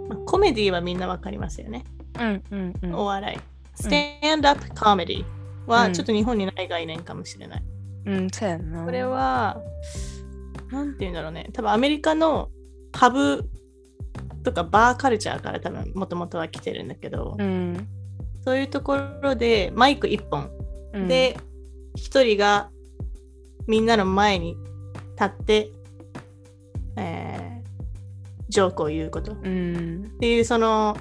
[0.09, 1.85] まあ、コメディはみんな分かりますよね。
[2.21, 3.39] うんうんうんお笑い。
[3.83, 7.63] Stand-up comedy うんはちょっと日本にない概念かもしれない。
[8.07, 8.85] うんそうやな。
[8.85, 9.61] これは、
[10.71, 11.49] なんて言うんだろうね。
[11.53, 12.51] 多分アメリカの
[12.93, 13.49] パブ
[14.43, 17.89] とかバーカルチャーから多分もともとは来てるんだけど、うん。
[18.45, 20.51] そういうところでマイク1本
[20.93, 21.09] うん。
[21.09, 21.37] で
[21.97, 22.71] 一人が
[23.67, 24.57] みんなの前に
[25.19, 25.71] 立って、
[26.97, 27.57] えー
[28.49, 29.33] ジョークを言うこと。
[29.33, 30.13] っうん。
[30.21, 30.97] ていうその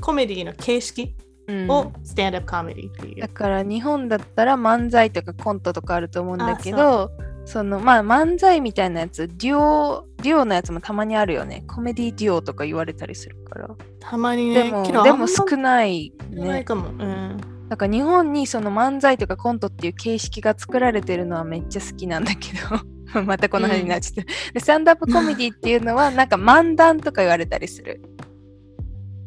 [0.00, 1.29] コメディの形式うん
[1.68, 3.20] をスタンドアップコメディっていう。
[3.20, 3.28] だ。
[3.28, 7.10] から日本だったら漫才とかコントとかあると思うんだけど
[7.44, 11.64] そのまあ漫才みたいなやつデュオデュオのやつもたまにあるよね。
[11.66, 13.68] コメディデュオとか言われたりするから。
[13.98, 16.48] たまにね、でもでも少ないね。
[16.48, 16.88] ないかも。
[16.88, 17.40] うん。
[17.68, 23.00] なんか日本にその漫才とかコントっていう形式が作られてるのはめっちゃ好きなんだけど。
[23.26, 28.00] またこの話になっちゃって、でスタンドアップコメディっていうのはなんか漫談とか言われたりする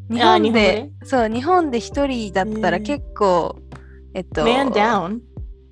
[0.09, 0.89] 日あ本で？
[1.03, 3.55] そう日本で一人だったら結構、
[4.13, 4.47] えっと?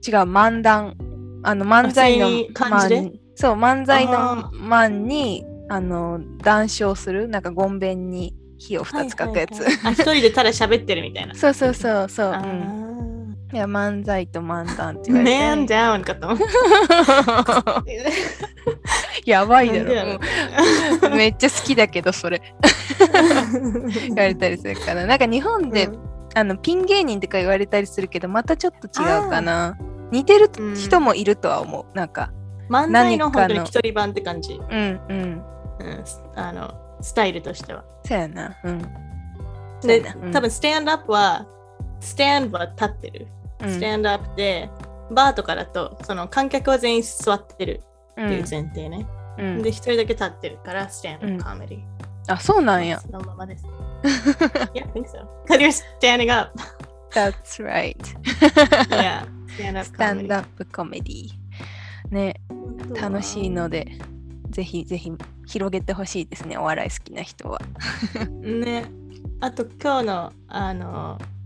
[0.05, 0.95] 違う漫談。
[1.43, 7.27] あの漫才の漫そう漫才あの漫にあの談笑する？
[7.27, 9.93] なんかごんべんに火を2つ書くやつ、はいはいはい。
[9.95, 11.33] 人でただ喋ってるみたいな。
[11.33, 12.80] そ うそうそうそう、あうん、ー
[13.53, 16.37] いや漫才と漫談って言われて Man down かと
[19.25, 20.19] やばいだろろ。
[21.09, 22.41] うんめっちゃ好きだけど、それ。
[24.07, 25.05] 言われたりするから。
[25.05, 25.89] なんか日本で、
[26.33, 29.77] あのピン芸人とか言われたりするけど、またちょっと違うかな。
[30.11, 31.97] 似てるうん人もいるとは思う。
[31.97, 32.31] なんか、
[32.69, 34.59] 漫才の本当に一人版って感じ。
[34.69, 35.43] うんうん。
[35.79, 36.03] うん、
[36.35, 37.83] あのスタイルとしては。
[38.05, 38.55] そうやな。
[38.63, 38.79] うん。
[39.81, 41.45] で、うん多分スタンドアップは、
[41.99, 43.27] スタンドは立ってる。
[43.63, 44.69] うんスタンドアップで、
[45.11, 47.81] バーとかだと、その観客は全員座ってる
[48.13, 49.07] っていう前提ね。
[49.37, 51.81] うんで、一人だけ立ってるから、スタンドアップコメディ。
[52.27, 52.99] あ、そうなんや。
[52.99, 53.65] そのままです。
[54.73, 55.27] yeah, I think so.
[55.45, 56.57] Because you're standing up.
[57.11, 57.97] That's right.
[58.89, 59.25] yeah,
[59.57, 60.27] stand up スタン
[60.71, 61.29] comedy.
[62.09, 62.35] ね、
[62.99, 63.87] 楽しいので、
[64.49, 65.11] ぜひぜひ
[65.45, 67.59] 広げてほしいですね、お笑い好きな人は。
[68.41, 68.85] ね。
[69.39, 71.40] あと今日のあのうん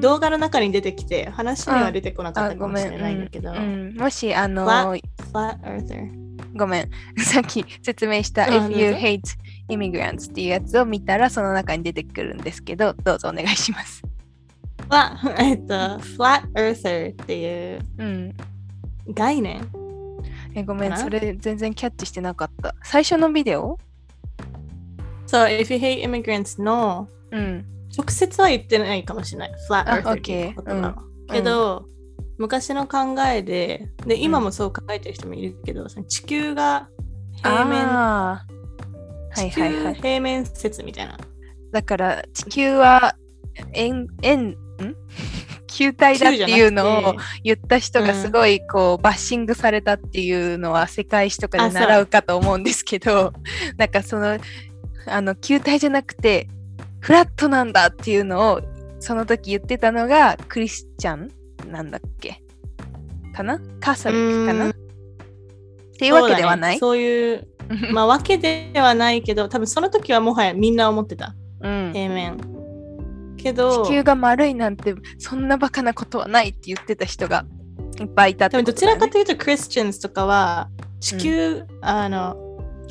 [0.00, 3.60] 動画の中に出てきて話には出てこなかっあたかもしれないんだけど、うんう
[3.92, 3.96] ん。
[3.96, 4.66] もしあの。
[6.56, 6.90] ごめん。
[7.22, 9.20] さっき説明したあ If you hate
[9.68, 14.02] immigrants っていうやつを見たらその中に出てくるんですけどどうぞお願いします。
[14.88, 18.36] は、 えっと、Flat Earther っていううん。
[19.12, 19.68] 概念？
[20.54, 20.96] えごめん。
[20.96, 22.74] それ全然キャッチしてなかった。
[22.82, 23.78] 最初のビデオ？
[25.26, 27.64] そう、If you hate immigrants のうん
[27.96, 29.52] 直接は言ってないかもしれない。
[29.68, 30.96] Flat あ Earther っていう OK 言葉は。
[31.28, 31.34] うん。
[31.34, 31.86] けど、
[32.38, 32.98] 昔の考
[33.28, 36.88] えで、で、今もそう考えてる人もいるけど、その地球が
[37.42, 38.44] 平面、地は
[39.42, 41.16] いはい球平面説みたいな。
[41.72, 43.14] だから地球は
[43.74, 44.56] 円円ん？
[45.66, 53.32] 球体だっていうのを言った人がすごいこうバッシングされたっていうのは世界史とかで習うかと思うんですけど
[53.76, 54.38] なんかその
[55.06, 56.48] あの球体じゃなくて
[57.00, 58.60] フラットなんだっていうのを
[58.98, 61.30] その時言ってたのがクリスチャン
[61.70, 62.42] なんだっけ？
[63.34, 63.60] かな？
[63.80, 64.64] カサリックかな？
[64.66, 64.70] うん。
[64.70, 64.74] っ
[65.98, 66.78] ていうわけではない？
[66.78, 67.48] そう,、いう、
[67.92, 71.34] まあ、わけではないけど、多分その時はもはやみんな思ってた。
[71.60, 71.90] うん。
[71.92, 72.38] 平面。
[73.36, 77.44] けど、地球が丸いなんてそんなバカなことはないって言ってた人が
[77.98, 80.68] いっぱいいたって多分どちらかというと、クリスチャンズとかは、
[81.00, 82.36] 地球、あの、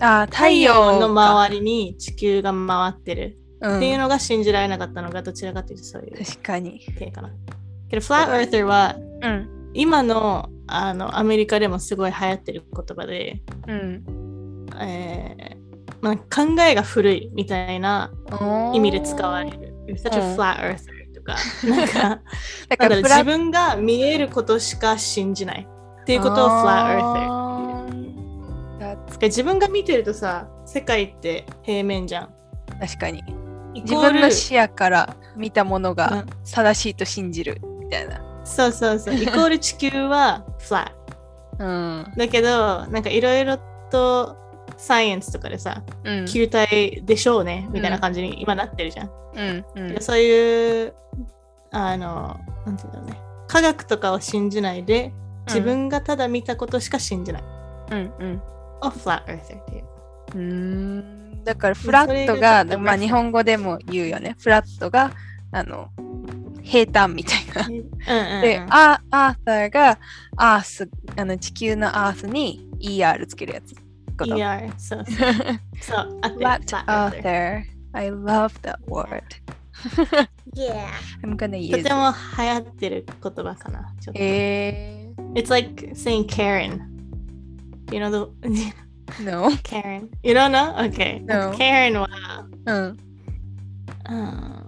[0.02, 3.39] あー太陽のか周りに地球が回ってる。
[3.62, 6.80] うんっていうのが信じられなかったのがどちらかというとそういう確かに。
[6.98, 7.30] 系かな。
[7.90, 9.72] けど、フラットエー r はうん。
[9.74, 14.66] 今のあのアメリカでもすごい流行ってる言葉で、うん。
[14.80, 15.60] えー
[16.02, 18.12] まあ、考えが古いみたいな
[18.74, 19.76] 意味で使われる。
[19.90, 21.36] Such う a ん flat earther とか、
[21.68, 25.68] なんか、だなんから自分が見えることしか信じない
[26.02, 27.40] っていうことを flat earther。
[29.22, 32.30] 自分が見てるとさ、世界って平面じゃん。
[32.80, 33.24] 確かに。
[33.82, 38.22] 自分の視野から見たものうがん正しいと信じるみたいな。
[38.44, 39.16] そうそうそう。
[39.22, 40.92] イコール地球は flat。
[41.60, 42.14] うん。
[42.18, 43.58] だけど、なんかいろいろ
[43.92, 44.38] と
[44.78, 46.26] サイエンスとかでさ、うん。
[46.26, 49.12] 球体でしょうねみたいな感じに今なってるじゃん。
[49.36, 49.66] うん。
[49.76, 50.02] うん。
[50.02, 50.94] そういう、
[51.72, 53.20] あの、なんていうんだろうね。
[53.48, 55.14] 科学とかを信じないで、
[55.48, 57.44] 自分がただ見たことしか信じない。
[57.92, 58.14] うん。
[58.20, 58.42] うん。
[58.82, 59.84] を flat earther っていう。
[60.34, 64.36] うーんだからフラットが、まあ日本語でも言うよね。
[64.40, 65.12] フラットが、
[65.52, 65.90] あの、
[66.62, 67.66] 平坦みたいな。
[67.68, 70.00] うんうんうん、 で、アアーサーが、
[70.36, 73.76] アース、あの地球のアースに ER つけるやつ。
[74.18, 75.30] ER、そうそう。
[75.82, 77.64] そう、あって Flat flat earther earther.
[77.94, 79.24] I love that word.
[80.54, 80.90] Yeah.
[81.24, 81.94] I'm gonna と use て it.
[81.94, 83.94] も流行ってる言葉かな。
[84.16, 86.82] え It's like saying Karen.
[87.92, 88.74] You know the ー、
[89.21, 89.51] No.
[89.63, 90.09] Karen?
[90.23, 90.75] You don't know?
[90.89, 91.21] Okay.
[91.21, 91.53] No.
[91.53, 92.09] Karen は、
[92.67, 92.99] うん。
[94.11, 94.65] うん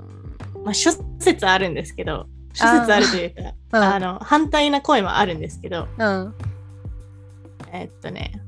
[0.64, 3.42] まあ、諸説あるんですけど、諸説あるというか、
[3.72, 6.34] うんあの反対な声もあるんですけど、うん。
[7.72, 8.40] えっとね、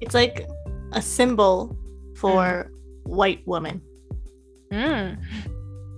[0.00, 0.46] It's like
[0.92, 1.74] a symbol
[2.14, 2.70] for
[3.06, 3.80] white woman.
[4.70, 5.18] うん。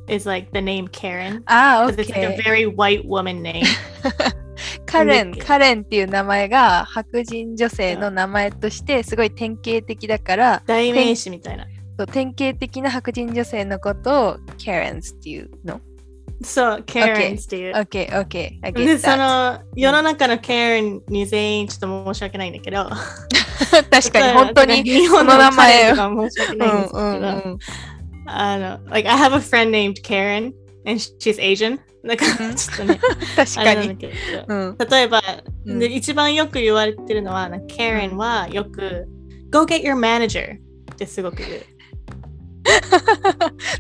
[0.06, 1.42] It's like the name Karen.
[1.46, 2.42] ああ、 Because it's like a OK。
[2.42, 3.64] very white woman name.
[4.89, 11.65] カレン、カレンっていう名前が白人女性の名前としてすごい典型的だから、代名詞みたいな。
[11.97, 15.81] そう典型的な白人女性のことを Karens っていうの？
[16.41, 17.75] そう、Karens っていう。
[17.75, 18.59] OK, OK.
[18.61, 22.89] I で、そ.の世の中の Karen に全員ちょっと申し訳ないんだけど、
[23.91, 27.57] 確かに本当に日本の名前を申し訳うないんですけど、んうんうん。
[28.25, 30.53] あの、like I have a friend named Karen
[30.85, 31.79] and she's Asian.
[32.05, 32.99] だから ちょっとね、
[33.35, 33.97] 確かに。
[33.97, 35.21] 例えば、
[35.65, 39.07] うんで一番よく言われてるのは、なんか Karen はよく、
[39.51, 40.57] Go get your manager
[40.93, 41.51] ってすごく言う。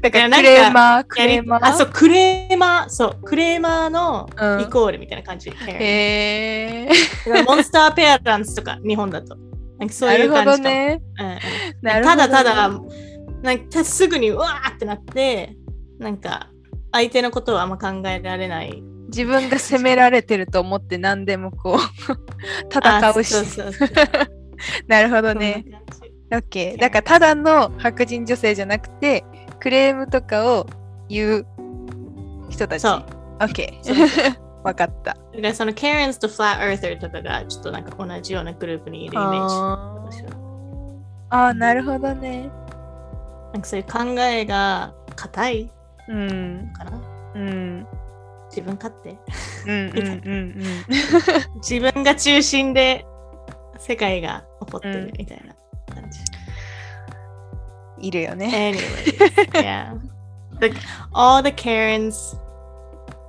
[0.01, 1.65] だからクなんかレーマー、クレーマー？
[1.65, 5.49] あ、そう、クレーマー、そう、クレーマーのうんイコールみたいな感じ。
[5.51, 7.43] Karen へえ。
[7.45, 9.37] モンスターペアランスとか、日本だと。
[9.77, 10.57] なんかそうないう感じかも。
[10.57, 11.01] どね。
[11.19, 11.39] うんうん
[11.81, 12.69] なるほどねただただ、
[13.41, 15.55] なんかすぐにうわーってなって、
[15.99, 16.49] なんか
[16.91, 18.81] 相手のことはあんま考えられない。
[19.07, 21.77] 自分が責められてると思って何でもこう
[22.71, 23.33] 戦うし。
[24.87, 25.65] なるほどね。
[26.31, 26.77] OK。
[26.77, 29.23] だからただの白人女性じゃなくて、
[29.59, 30.67] クレームとかを
[31.07, 31.47] 言う
[32.49, 32.81] 人たち。
[32.81, 33.05] そう。
[33.39, 33.69] OK。
[34.63, 35.13] わかった。
[35.13, 39.55] だからその Karens と Flat Earther とかがちょっとなんか同じようなグループにいるイメージ。
[39.55, 42.49] ああー、なるほどね。
[43.53, 45.71] なんかそういう考えが硬い
[46.09, 46.67] うん。
[46.67, 47.01] のかな
[47.35, 47.87] うん。
[48.49, 49.11] 自分勝手
[49.67, 50.55] うんうんうん
[51.57, 53.05] 自分が中心で
[53.77, 55.55] 世界が起こってるみたいな
[55.93, 56.19] 感じ。
[57.97, 58.03] うん。
[58.05, 58.73] いるよね。
[58.75, 59.95] Anyways, yeah.
[60.59, 60.73] The,
[61.13, 62.35] all the Karens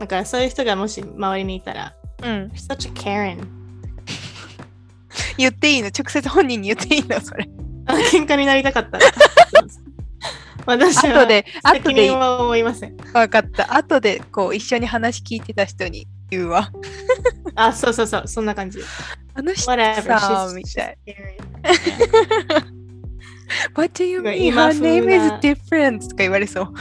[0.00, 2.50] だからそういう人がもし周りにいたら、うん。
[2.54, 3.46] Such a Karen.
[5.36, 5.88] 言っていいの？
[5.88, 7.20] 直接本人に言っていいの？
[7.20, 7.48] それ。
[7.86, 9.04] あ喧嘩になりたかったら。
[10.66, 12.96] 私は後で、後責で任は思いません。
[13.12, 13.74] わかった。
[13.74, 16.70] 後でこう一緒に話聞いてた人に言うわ。
[17.54, 18.80] あ、そうそうそう、そんな感じ。
[19.34, 19.76] あの人.さ
[20.54, 20.98] みたい。
[23.74, 24.36] What do you mean?
[24.36, 26.72] 今 Her 風 name is な different とか言われそう。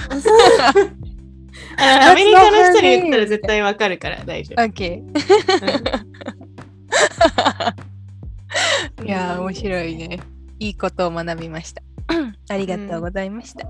[1.77, 4.61] あ アメリカの人に言ったら絶対わかるから大丈夫。
[4.61, 5.01] OK。
[9.05, 10.19] いやー、面白いね。
[10.59, 11.81] いいことを学びました。
[12.49, 13.67] ありがとうございました。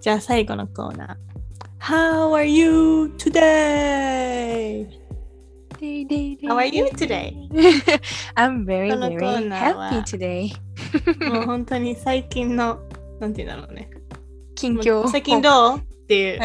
[0.00, 1.32] じゃあ最後のコーナー。
[1.78, 4.88] How are you today?
[5.82, 7.34] How are you today?
[8.36, 10.52] I'm very, very happy today.
[11.28, 12.78] もう本当に最近の、
[13.18, 13.90] なんて言うんだろうね。
[14.54, 15.08] 近況。
[15.08, 16.38] 最近どうっていう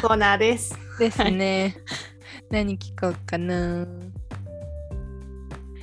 [0.00, 0.76] コーナーです。
[0.98, 1.76] ですね。
[2.50, 3.86] 何聞こうかな。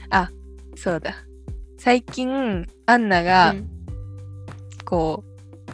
[0.10, 0.30] あ、
[0.76, 1.16] そうだ。
[1.80, 3.70] 最近、アンナが、うん
[4.84, 5.72] こう、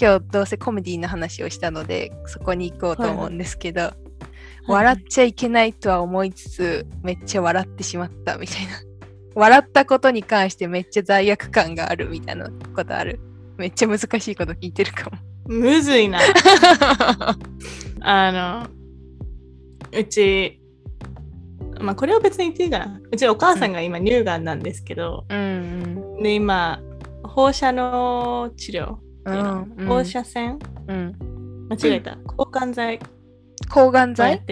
[0.00, 3.92] 今日どうせコメディの話をしたので、そこに行こうと思うんですけど、
[4.66, 8.72] 笑っちゃいけないとは思いつつ、めっちゃ笑ってしまったみたいな。
[9.34, 13.20] 笑ったことに関してめっちゃ罪悪感があるみたいなことある。
[13.58, 15.18] めっちゃ難しいこと聞いてるかも。
[15.48, 16.20] むずいな。
[18.00, 18.68] あの、
[19.92, 20.61] うち、
[21.82, 23.00] まあこれは別に言っていいかな。
[23.10, 26.80] うちお母さんが今乳がんなんですけど、うんで今、
[27.24, 29.86] 放射能治療、うんうん。
[29.86, 30.58] 放射線？
[30.86, 31.66] うん。
[31.68, 32.16] 間違えた。
[32.16, 33.00] 抗がん剤？
[33.70, 34.42] 抗がん剤？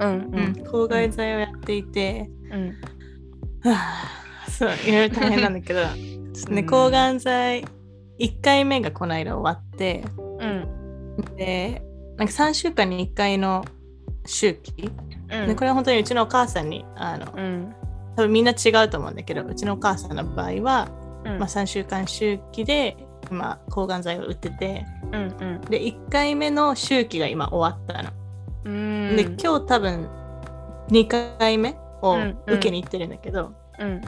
[0.00, 2.68] うんうん、抗がん剤をやっていて、うん。
[3.70, 3.76] は
[4.46, 5.80] あそう、いろいろ大変なんだけど、
[6.48, 6.54] うん。
[6.54, 7.64] で抗がん剤
[8.18, 10.04] 1回目がこの間終わって、
[10.40, 11.36] うん。
[11.36, 11.82] で、
[12.16, 13.64] なんか3週間に1回の
[14.26, 14.90] 周期、
[15.30, 15.46] うん。
[15.46, 17.74] でこれは本当にうちのお母さんにあのうん。
[18.16, 20.88] 多分みんな違うと思うんだけどうちのお母さんの場合は、
[21.24, 22.96] うんまあ、3週間周期で
[23.30, 28.10] 今抗がん剤を打っててうんうんで1回目の周期が今終わったの、
[28.64, 29.16] うん。
[29.16, 30.08] で今日多分
[30.90, 31.08] 2
[31.38, 34.00] 回目をうんうん受けに行ってるんだけど、うん。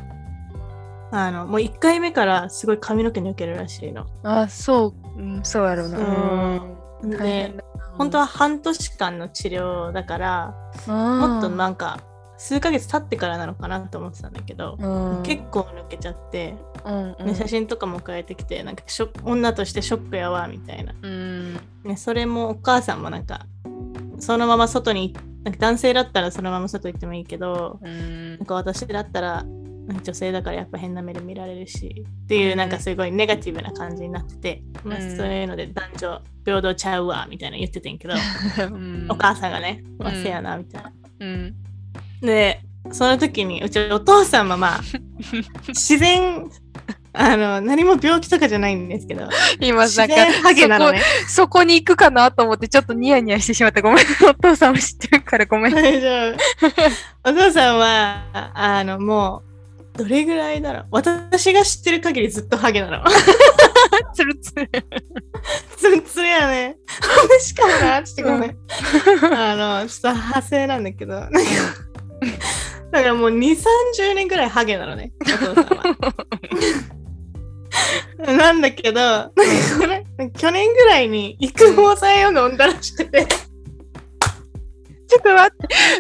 [1.11, 4.07] あのもう1回目からすごい髪の毛抜けるらしいの。
[4.23, 5.97] あ、そう、うん、そうやろうな。
[5.99, 6.07] そう
[7.03, 7.61] うん。
[7.99, 10.55] 本当は半年間の治療だから
[10.87, 12.01] もっとなんか
[12.39, 17.27] 数ヶ月経ってからなのかなと思ってたんだけど、うん、結構抜けちゃって、うんうん。
[17.27, 21.55] ね、写真とかも変えてきてなんかショ女としてショックやわみたいな、うん。
[21.85, 23.47] ね、それもお母さんもなんか
[24.19, 28.37] そのまま外になんか男性だったらそのまま外行ってもいいけどうん。
[28.37, 29.45] なんか私だったら
[29.89, 39.07] 女性だからやっぱ変な目で見られるしっていうなんかすごいネガティブな感じになってて、まあ、うんそういうので男女平等ちゃうわみたいな言っててんけど、うん。
[39.09, 40.93] お母さんがね、まあ、うんせやなみたいな。
[41.21, 41.55] うん。
[42.21, 42.61] で
[42.93, 44.81] その時にうちお父さんもまあ
[45.69, 46.49] 自然
[47.13, 49.29] あの何も病気とかじゃないんですけど
[49.61, 51.01] 今自なんか然ハゲなのね。
[51.27, 53.81] そこに行くかなと思ってちょっとニヤニヤしてしまった。
[53.81, 54.05] ごめん。
[54.29, 55.75] お父さんも知ってるからごめん。
[55.75, 56.37] 大丈
[57.25, 57.25] 夫。
[57.31, 59.46] お父さんはあのもう
[59.97, 63.05] どれぐらいだろう私が知ってる限りずっとハゲなの。
[64.15, 64.69] つるつる
[65.77, 66.77] ツルツルやね。
[67.41, 68.57] しかもなちょっとごめん。
[69.33, 71.15] あのちょっと派生なんだけど。
[71.15, 71.39] なんか
[72.93, 73.57] だからもう2、
[73.99, 76.15] 30年ぐらいハゲなのね、お父さんは。
[78.19, 79.33] なんだけど、
[80.39, 83.27] 去年ぐらいに育毛剤を飲んだらしくて、
[85.09, 85.57] ちょっと待っ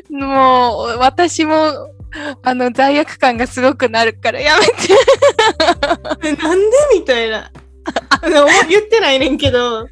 [0.09, 1.90] てもう私も
[2.42, 4.72] あの罪悪感がすごくなるからやめて。
[6.22, 7.50] え なんでみたいな。
[8.22, 9.88] でも言ってないねんけど、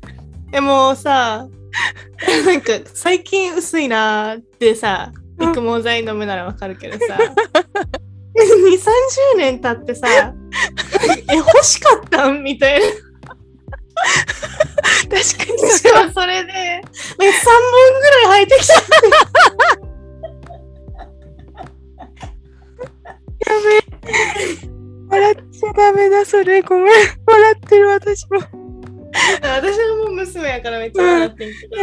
[0.51, 1.47] でもさ、
[2.47, 7.25] なんか最近薄いなーってさ、育毛剤飲むならわかるけどさ、2、
[9.35, 10.09] 30年経ってさ、
[11.31, 12.87] え、欲しかったんみたいな。
[15.05, 15.23] 確かに
[15.71, 18.71] しかもそれで、なんか3本ぐらい生えてきち
[26.45, 26.87] それごめん。
[27.27, 28.39] 笑ってる私も。
[29.43, 31.77] 私はもう娘やからめっちゃ笑ってんけど、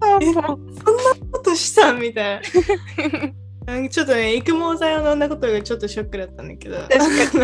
[0.00, 2.40] あえもうそんなことしたんみたい
[3.66, 3.88] な。
[3.88, 6.76] ちょっとね、育毛剤を飲んだことがちょっとショックだったんだけど。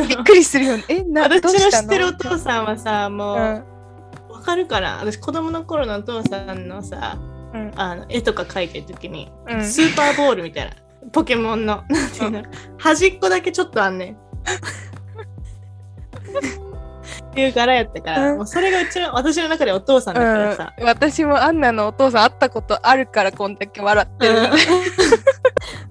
[0.06, 0.84] びっくりするよね。
[0.88, 3.42] えな私の知ってるお父さんはさ、もう、うん。
[4.30, 4.98] わかるから。
[4.98, 7.18] 私子供の頃のお父さんのさ、
[7.52, 7.72] うん。
[7.74, 9.64] あの絵とか描いてる時に、うん。
[9.64, 10.76] スーパーボールみたいな。
[11.12, 11.84] ポケモンの。
[11.88, 12.42] なんていうの、
[12.78, 14.16] 端っこだけちょっとあんねん。
[17.30, 18.36] っていう柄やったから、うん。
[18.38, 24.40] もうそれがうちの私の中でお父さんだからさ、うん、私もアンナのお父さん会ったことあるからこんだけ笑ってる、うん。
[24.40, 24.56] だか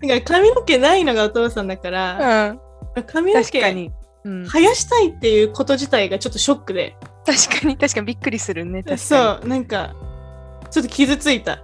[0.08, 2.51] ら髪の毛ないのがお父さんだから、
[2.95, 3.91] うん、髪の毛確かに、
[4.24, 6.95] うん、生やしたいっていうこと自体がちょっとショックで、
[7.26, 8.97] 確かに確かにびっくりするね確かに。
[8.99, 9.93] そうなんか
[10.74, 11.59] ちょっと傷ついた。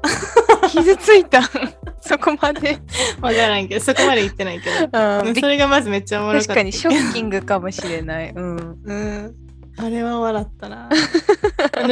[0.69, 1.41] 傷ついた。
[1.99, 2.77] そこまで、
[3.21, 5.33] わからんけどそこまで言ってないけど。
[5.41, 6.47] それがまずめっちゃおもろかった。
[6.49, 9.35] 確かにショッキングかもしれない、うん、うん。
[9.77, 10.89] あれは笑ったな。
[10.89, 10.97] で、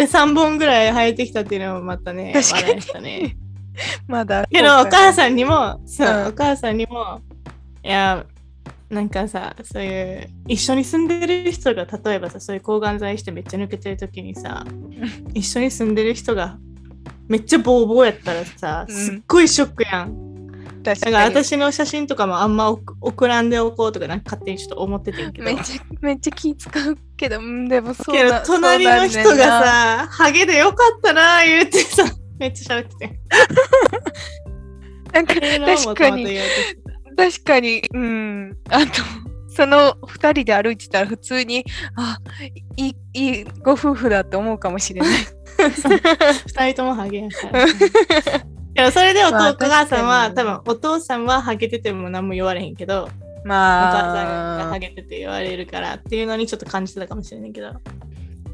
[0.03, 2.63] 3本ぐらい生えてきたっていうのもまたね、確かに。
[2.63, 3.38] 笑いしたね。
[4.07, 6.28] まだけど、お母さんにも、そう、うん。
[6.28, 7.22] お母さんにも、
[7.84, 8.28] いや、
[8.91, 14.63] なんかさ、そういう、一緒に住んでる人が、例えばさ、そういう抗がん剤してめっちゃ抜けてる時にさ、
[15.34, 16.57] 一緒に住んでる人が、
[17.28, 20.38] めっちゃボーボーやったらさ、うんすっごいショックやん。
[20.84, 25.45] だから私の写真とかもあんま送送らんでおこうとか、なんか勝手にちょっと思っててんけど。
[25.45, 32.03] めっちゃめっちゃ気使うけどうんでもそうけどな隣の人がさ、ハゲでよかったな言ってさ、
[32.39, 33.19] めっちゃ喋ってて。
[35.13, 36.38] なんか確かに
[37.17, 39.01] 確かにうんあと
[39.49, 41.65] その2人で歩いてたら普通に
[41.95, 42.19] あ
[42.78, 45.09] いいいいご夫婦だって思うかもしれない
[46.47, 47.66] 人ともハゲやから。
[48.78, 53.10] けどそれでお,、母さんは、多分お父さんはハゲてても何も言われへんけど、
[53.43, 57.74] おまあ、母さんがハゲてて言われるからっていうのにちょっと感じてたかもしれないけど。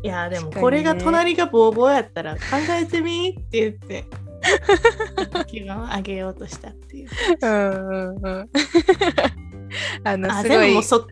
[0.03, 2.41] いやでもこれが隣がボーボーやったら考
[2.71, 4.03] えてみって言って
[5.47, 7.09] 気分を上げようとしたっていう。
[7.41, 8.49] うんうんうん。
[10.03, 10.57] あの、あすごい。
[10.59, 11.07] でももうそ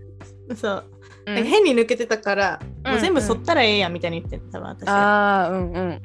[0.55, 0.83] そう、
[1.25, 4.93] うん変に抜けてたから、もう全部うんうん剃ったらええやんみたいに言ってん多分私は。
[4.93, 6.01] ああ、うんうん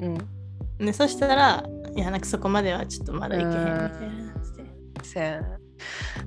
[0.79, 0.85] うん。
[0.85, 1.63] ね、そしたら、
[1.95, 3.91] いやなんかそこまではちょっとまだいけへんみたいな。
[5.03, 5.57] そうやな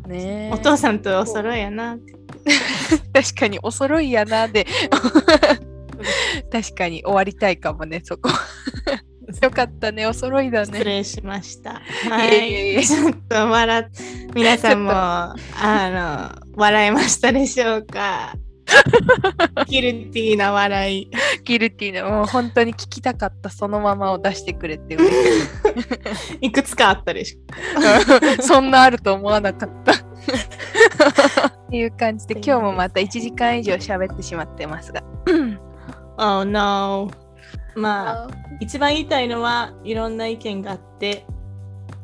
[0.09, 1.97] ねえお父さんとお揃いやな。
[3.13, 4.67] 確かにお揃いやなで
[6.51, 8.31] 確かに終わりたいかもねそこ
[9.43, 11.81] よかったねお揃いだ失ね礼しました。
[12.09, 12.85] はい。
[12.85, 13.85] ちょっと笑っ
[14.35, 18.35] 皆さんもあの笑いましたでしょうか
[19.67, 21.11] ギルティーな笑い。
[21.45, 25.15] ギルティーなもう本当に聞きたかったそのままを出してくれて嬉し
[26.43, 28.43] い いくつかあったでしょ。
[28.43, 29.97] そんなあると思わなかったっ
[31.71, 35.03] ていう感じで今日もまた1時間以上喋ってしまってますが
[36.19, 37.11] Oh no.
[37.75, 38.29] まあ、
[38.61, 41.25] 一番言いたいのはいろんな意見があって、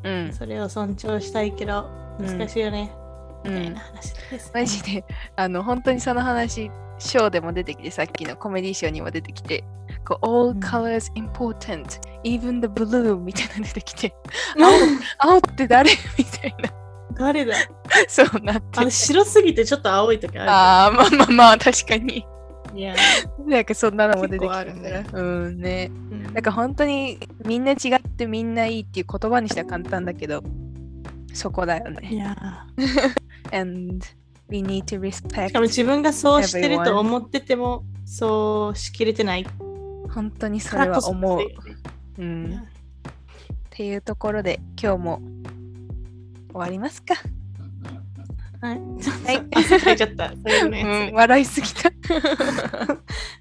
[0.04, 2.92] うんそれを尊重したいけど、難しいよね。
[2.94, 3.05] う
[3.48, 5.04] みたいなん話です、マジで。
[5.36, 9.64] あの本当にその話ショーでも出てきてさっきのコメディショーにも出てきて
[10.06, 10.60] こう All うん。
[10.60, 14.14] colors important even the blue みたいなの出てきて
[14.56, 15.00] うん。
[15.18, 15.90] 青って誰？
[16.18, 16.70] みたいな。
[17.18, 17.54] 誰だ？
[18.08, 18.80] そうなって。
[18.80, 20.50] あれ白すぎてちょっと青い時ある。
[20.50, 22.26] ああまあまあまあ確かに。
[22.74, 22.94] いや、
[23.46, 25.06] なんかそんなのも出てき結構たあるね。
[25.12, 25.90] うんね。
[26.10, 26.22] うん。
[26.34, 30.42] なんか本当にみんな違ってみんないいっていう言葉にしたら簡単だけど
[31.36, 32.66] そこだよいねや
[33.52, 34.04] and
[34.48, 39.46] we need to し respect かも自分がそうしてると思っててもそうしきれてない
[40.10, 42.58] 本当にそれは思うっていうんっ
[43.70, 45.20] ていうところで今日も
[46.50, 47.14] 終わりますか。
[48.62, 48.78] はい。
[48.78, 50.30] はい 汗かいちゃった。
[50.30, 51.90] そうん、や笑いすぎた。
[51.90, 51.94] つ。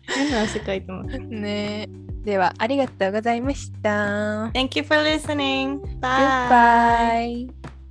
[0.02, 1.18] 変な汗かいてます。
[1.20, 4.50] ねえではありがとうございました。
[4.54, 5.80] Thank you for listening.
[6.02, 7.48] Bye.
[7.50, 7.85] Goodbye.